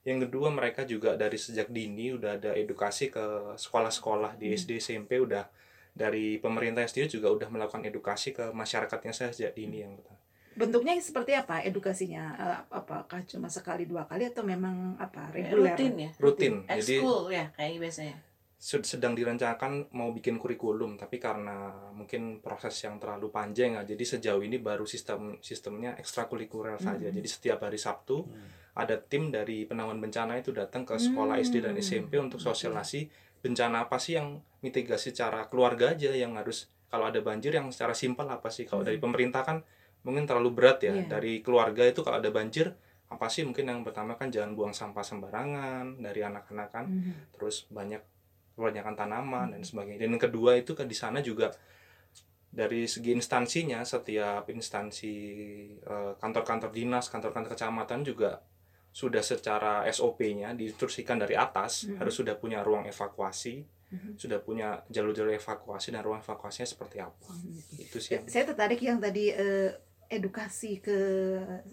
[0.02, 3.24] Yang kedua, mereka juga dari sejak dini udah ada edukasi ke
[3.56, 4.58] sekolah-sekolah di Hmm.
[4.58, 5.48] SD, SMP udah
[5.94, 10.20] dari pemerintah sendiri juga udah melakukan edukasi ke masyarakatnya sejak dini yang pertama.
[10.54, 15.94] bentuknya seperti apa edukasinya Eh, apakah cuma sekali dua kali atau memang apa reguler rutin
[16.00, 16.54] ya Rutin.
[16.68, 18.16] Jadi ekskul ya kayak biasanya
[18.56, 21.58] sed- sedang direncanakan mau bikin kurikulum tapi karena
[21.92, 27.16] mungkin proses yang terlalu panjang ya jadi sejauh ini baru sistem sistemnya ekstrakurikuler saja Mhm.
[27.16, 28.30] jadi setiap hari Sabtu
[28.74, 31.44] ada tim dari penanganan bencana itu datang ke sekolah Hmm.
[31.44, 33.10] SD dan SMP untuk sosialisasi
[33.44, 37.92] bencana apa sih yang mitigasi secara keluarga aja yang harus kalau ada banjir yang secara
[37.92, 39.60] simpel apa sih kalau dari pemerintah kan
[40.04, 41.20] mungkin terlalu berat ya Iya.
[41.20, 42.72] dari keluarga itu kalau ada banjir
[43.08, 47.36] apa sih mungkin yang pertama kan jangan buang sampah sembarangan dari anak-anak kan Mhm.
[47.36, 48.00] terus banyak
[48.54, 50.06] kebanyakan tanaman dan sebagainya.
[50.06, 51.50] Dan yang kedua itu kan di sana juga
[52.54, 55.14] dari segi instansinya setiap instansi
[55.82, 58.46] eh, kantor-kantor dinas, kantor-kantor kecamatan juga
[58.94, 61.98] sudah secara SOP-nya diinstruksikan dari atas Mhm.
[61.98, 64.22] harus sudah punya ruang evakuasi, Mhm.
[64.22, 67.30] sudah punya jalur-jalur evakuasi dan ruang evakuasinya seperti apa.
[67.76, 68.22] Itu sih.
[68.22, 69.74] yang- saya tertarik yang tadi eh,
[70.08, 70.98] edukasi ke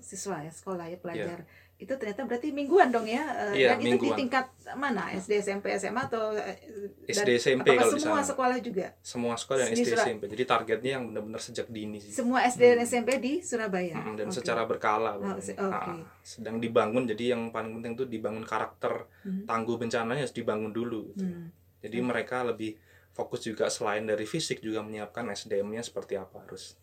[0.01, 1.45] siswa ya sekolah ya pelajar
[1.81, 4.19] itu ternyata berarti mingguan dong ya eh, Iya, dan itu di mingguan.
[4.21, 6.61] tingkat mana SD SMP SMA atau eh,
[7.07, 10.23] SD, SMP kalau semua sekolah juga Semua sekolah dan Di SD Surab- SMP.
[10.29, 12.13] Jadi targetnya yang benar-benar sejak dini sih.
[12.13, 14.37] semua SD dan SMP di Surabaya Mm, dan Oke.
[14.37, 15.41] secara berkala Oh, pokoknya.
[15.43, 15.73] se- oke.
[15.89, 19.45] Ah, sedang dibangun jadi yang paling penting itu dibangun karakter Hmm.
[19.45, 21.25] tangguh bencananya harus dibangun dulu gitu.
[21.25, 21.49] Hmm.
[21.79, 22.77] jadi mereka lebih
[23.11, 26.77] fokus juga selain dari fisik juga menyiapkan SDM-nya seperti apa harus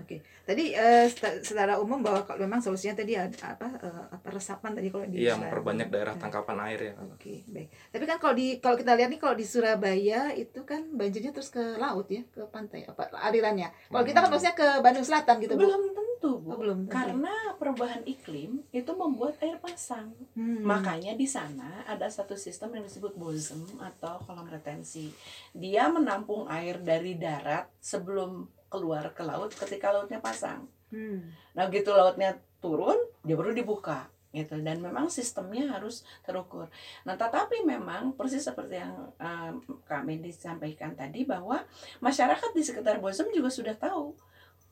[0.00, 4.28] Oke, tadi eh, seta- secara umum bahwa kalau memang solusinya tadi ada apa eh, apa
[4.28, 7.68] resapan tadi kalau di iya memperbanyak daerah Nah, tangkapan air ya Oke, baik.
[7.90, 11.48] Tapi kan kalau di kalau kita lihat nih kalau di Surabaya itu kan banjirnya terus
[11.48, 13.68] ke laut ya, ke pantai apa alirannya.
[13.86, 14.32] Kalau kita kan Hmm.
[14.32, 15.62] maksudnya ke Bandung Selatan gitu, Bu.
[15.62, 16.92] belum tentu bu Oh, belum tentu.
[16.92, 20.60] karena perubahan iklim itu membuat air pasang Hmm.
[20.62, 25.08] Makanya di sana ada satu sistem yang disebut bozem atau kolam retensi.
[25.52, 30.64] Dia menampung air dari darat sebelum keluar ke laut ketika lautnya pasang.
[30.94, 31.34] Hmm.
[31.52, 32.96] Nah, gitu lautnya turun,
[33.26, 36.70] dia baru dibuka gitu dan memang sistemnya harus terukur.
[37.02, 41.66] Nah, tetapi memang persis seperti yang um, kami disampaikan tadi bahwa
[41.98, 44.14] masyarakat di sekitar Bozem juga sudah tahu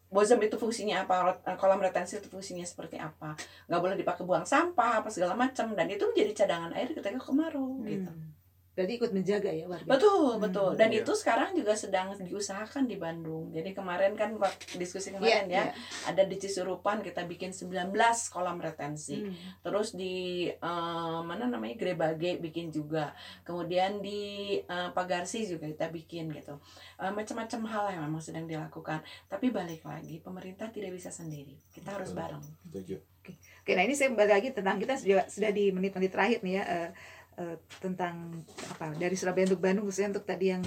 [0.09, 3.37] Bozem itu fungsinya apa, rot- kolam retensi itu fungsinya seperti apa.
[3.69, 7.83] Nggak boleh dipakai buang sampah apa segala macam dan itu menjadi cadangan air ketika kemarau
[7.85, 8.13] gitu.
[8.79, 9.91] Berarti ikut menjaga ya warga.
[9.91, 10.71] Betul, Hmm, betul.
[10.79, 11.03] Dan iya.
[11.03, 13.51] itu sekarang juga sedang diusahakan di Bandung.
[13.51, 15.75] Jadi kemarin kan waktu diskusi Iya, kemarin ya, iya.
[16.07, 17.91] ada di Cisurupan kita bikin 19
[18.31, 19.19] kolam retensi.
[19.19, 19.35] Hmm.
[19.67, 23.19] Terus di eh, mana namanya Grebage bikin juga.
[23.43, 26.63] Kemudian di eh, Pagarsi juga kita bikin gitu.
[27.03, 29.03] Eh, macam-macam hal yang memang sedang dilakukan.
[29.27, 31.59] Tapi balik lagi, pemerintah tidak bisa sendiri.
[31.75, 32.47] Kita harus bareng.
[33.61, 36.65] Oke, nah ini saya kembali lagi tentang kita sudah sudah di menit-menit terakhir nih ya
[36.65, 36.89] eh,
[37.39, 38.43] eh, tentang
[38.75, 40.63] apa dari Surabaya untuk Bandung khususnya untuk tadi yang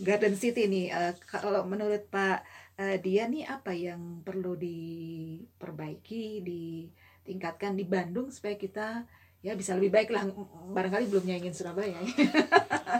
[0.00, 0.86] Garden City nih.
[0.90, 2.42] Eh, kalau menurut Pak
[2.80, 9.04] eh, dia nih apa yang perlu diperbaiki, ditingkatkan di Bandung supaya kita
[9.38, 10.26] ya bisa lebih baik lah.
[10.74, 11.98] Barangkali belum nyanyiin Surabaya.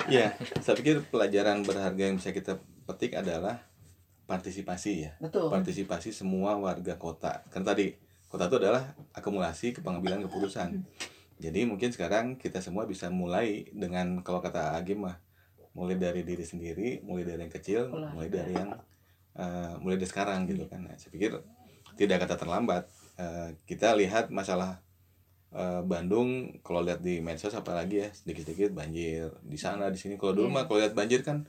[0.09, 3.65] Ya, saya pikir pelajaran berharga yang bisa kita petik adalah
[4.29, 5.13] partisipasi ya.
[5.17, 5.49] Betul.
[5.49, 7.41] Partisipasi semua warga kota.
[7.49, 7.97] Kan tadi
[8.29, 10.85] kota itu adalah akumulasi pengambilan keputusan
[11.39, 15.17] jadi mungkin sekarang kita semua bisa mulai dengan kalau kata Agim mah
[15.73, 18.11] mulai dari diri sendiri mulai dari yang kecil Keluarga.
[18.13, 18.71] mulai dari yang
[19.35, 21.31] eh, mulai dari sekarang gitu kan nah, saya pikir
[21.95, 22.85] tidak kata terlambat
[23.19, 24.79] Eh, kita lihat masalah
[25.51, 30.39] eh, Bandung kalau lihat di medsos apalagi ya sedikit-sedikit banjir di sana di sini kalau
[30.39, 30.55] dulu Iya.
[30.55, 31.43] mah kalau lihat banjir kan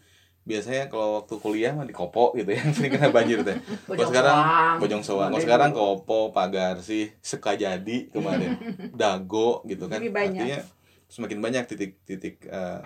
[0.50, 3.54] biasanya kalau waktu kuliah mah di Kopo gitu ya sering kena banjir teh
[3.86, 4.38] kalau Bojong sekarang.
[4.82, 5.70] Bojong Soang kalau sekarang.
[5.72, 8.58] Kopo Pagar sih Sekajadi kemarin
[9.00, 10.58] Dago gitu kan artinya
[11.06, 12.82] semakin banyak titik-titik eh,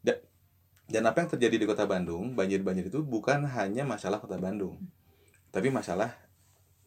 [0.00, 0.22] da-
[0.86, 4.78] dan apa yang terjadi di kota Bandung banjir-banjir itu bukan hanya masalah kota Bandung
[5.50, 6.14] tapi masalah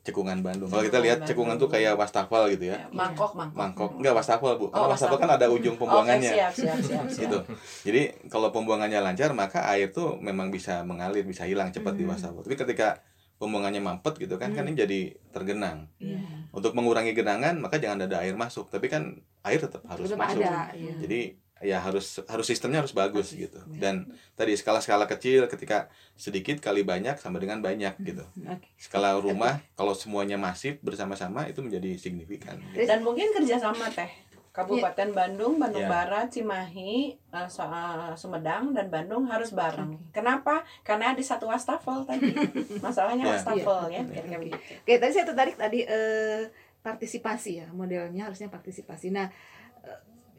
[0.05, 3.91] cekungan Bandung kalau kita lihat cekungan tuh kayak wastafel gitu ya Ya, mangkok mangkok mangkok
[3.97, 7.21] enggak wastafel bu karena Oh, wastafel kan ada ujung pembuangannya Oke, siap, siap, siap, siap.
[7.25, 7.39] gitu.
[7.83, 12.13] Jadi kalau pembuangannya lancar maka air tuh memang bisa mengalir, bisa hilang cepat di Hmm.
[12.13, 12.39] wastafel.
[12.39, 13.01] Tapi ketika
[13.35, 14.71] pembuangannya mampet gitu kan, kan Hmm.
[14.71, 14.99] ini jadi
[15.29, 15.89] tergenang.
[15.97, 16.21] Iya.
[16.49, 20.39] Untuk mengurangi genangan maka jangan ada air masuk, tapi kan air tetap harus Belum masuk.
[20.39, 20.93] ada ya.
[20.95, 23.57] Jadi ya harus harus sistemnya harus bagus gitu.
[23.71, 23.79] ya.
[23.79, 23.95] Dan
[24.33, 28.27] tadi skala-skala kecil ketika sedikit kali banyak sama dengan banyak gitu.
[28.43, 28.67] Oke.
[28.75, 32.59] Skala rumah kalau semuanya masif bersama-sama itu menjadi signifikan.
[32.71, 32.83] gitu.
[32.83, 34.11] Dan mungkin kerjasama teh.
[34.51, 35.91] Kabupaten Bandung, Bandung Ya.
[35.91, 39.99] Barat, Cimahi, eh, So- eh, Sumedang, dan Bandung harus bareng.
[40.15, 40.63] Kenapa?
[40.79, 42.31] Karena di satu wastafel tadi.
[42.85, 43.31] Masalahnya Ya.
[43.35, 43.99] wastafel ya.
[43.99, 44.01] Iya.
[44.07, 44.43] biar kayak Oke.
[44.47, 44.57] begitu.
[44.79, 46.47] Oke, tadi saya tertarik tadi eh,
[46.79, 49.11] partisipasi ya, modelnya harusnya partisipasi.
[49.11, 49.27] Nah,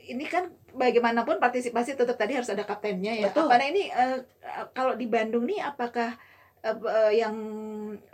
[0.07, 3.29] ini kan bagaimanapun partisipasi tetap tadi harus ada kaptennya ya.
[3.31, 3.51] Betul.
[3.51, 4.19] Apa nah ini eh,
[4.73, 6.15] kalau di Bandung nih apakah
[6.63, 7.37] eh, eh, yang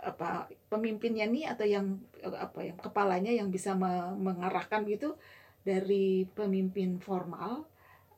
[0.01, 5.15] apa pemimpinnya nih atau yang eh, apa yang kepalanya yang bisa me- mengarahkan gitu
[5.63, 7.65] dari pemimpin formal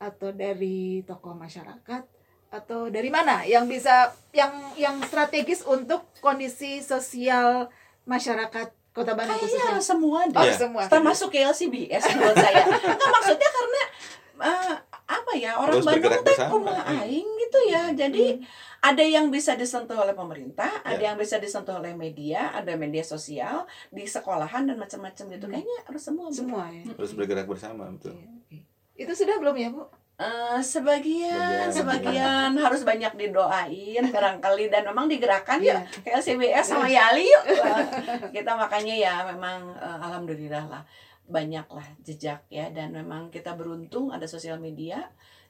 [0.02, 2.04] atau dari tokoh masyarakat
[2.52, 7.68] atau dari mana yang bisa yang yang strategis untuk kondisi sosial
[8.08, 9.60] masyarakat Kota Bandung khususnya.
[9.68, 10.40] Kayaknya semua deh.
[10.40, 10.56] Oh, Iya.
[10.56, 10.82] semua.
[10.88, 12.64] Termasuk KLCBS menurut saya.
[12.64, 13.82] Enggak maksudnya karena
[14.36, 14.74] eh,
[15.06, 17.92] apa ya orang Harus Bandung teh kumaha aing gitu ya.
[17.92, 18.44] Jadi Hmm.
[18.82, 21.12] ada yang bisa disentuh oleh pemerintah, ada Ya.
[21.12, 25.46] yang bisa disentuh oleh media, ada media sosial di sekolahan dan macam-macam gitu.
[25.46, 25.54] Hmm.
[25.54, 26.26] Kayaknya harus semua.
[26.32, 26.84] Semua ya.
[26.90, 28.16] Harus bergerak bersama betul.
[28.16, 28.58] Iya, oke.
[28.96, 29.84] Itu sudah belum ya, Bu?
[30.16, 32.56] Eh, sebagian, Sebagian.
[32.56, 35.84] harus banyak didoain barangkali dan memang digerakkan Iya.
[35.84, 37.44] yuk kayak CBS sama Yali yuk.
[37.52, 37.86] Eh,
[38.32, 40.84] kita makanya ya memang eh, alhamdulillah lah
[41.28, 45.04] banyak lah jejak ya dan memang kita beruntung ada sosial media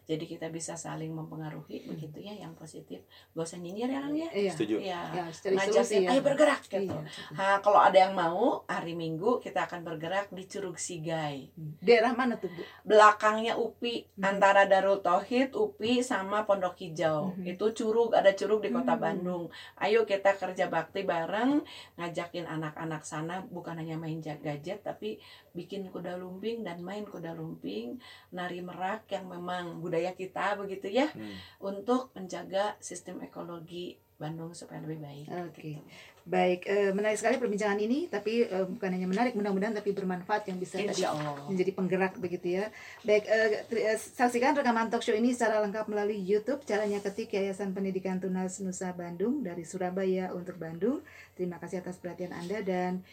[0.06, 3.01] jadi kita bisa saling mempengaruhi begitu ya yang positif
[3.32, 4.51] gak usah nyinyir ya ya Iya.
[4.51, 4.76] Setuju.
[4.78, 6.10] ya Ya, harus cari solusi ngajakin ya.
[6.10, 6.99] ayo bergerak gitu Iya.
[7.32, 11.49] Nah, kalau ada yang mau hari Minggu kita akan bergerak di Curug Sigai
[11.80, 12.62] Daerah mana tuh, Bu?
[12.86, 14.24] belakangnya UPI Mhm.
[14.24, 17.34] antara Darul Tauhid, UPI sama Pondok Hijau.
[17.34, 17.49] Mhm.
[17.49, 19.01] Itu curug, ada curug di Kota Mhm.
[19.01, 19.43] Bandung.
[19.76, 25.18] Ayo kita kerja bakti bareng, ngajakin anak-anak sana bukan hanya main gadget tapi
[25.51, 27.97] bikin kuda lumping dan main kuda lumping,
[28.30, 31.36] nari merak yang memang budaya kita begitu ya Hmm.
[31.62, 35.28] untuk menjaga sistem ekologi Bandung supaya lebih baik.
[35.52, 35.76] Oke.
[35.76, 35.84] Gitu.
[36.26, 40.58] Baik, eh, menarik sekali perbincangan ini, tapi eh, bukan hanya menarik, mudah-mudahan tapi bermanfaat yang
[40.58, 41.04] bisa tadi
[41.46, 42.72] menjadi penggerak begitu ya.
[43.04, 46.64] Baik, eh, tri- saksikan rekaman talk show ini secara lengkap melalui YouTube.
[46.64, 51.04] Caranya ketik Yayasan Pendidikan Tunas Nusa Bandung dari Surabaya untuk Bandung.
[51.36, 53.04] Terima kasih atas perhatian Anda dan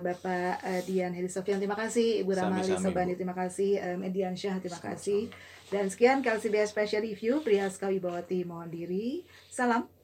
[0.00, 4.78] Bapak Dian Heri Sofian terima kasih, Ibu Ramali Sobani terima kasih, em, Edian Syah terima
[4.78, 5.26] kasih.
[5.66, 9.26] Dan sekian KLCBS Special Review, Priyaska Wibawati mohon diri.
[9.50, 9.95] Salam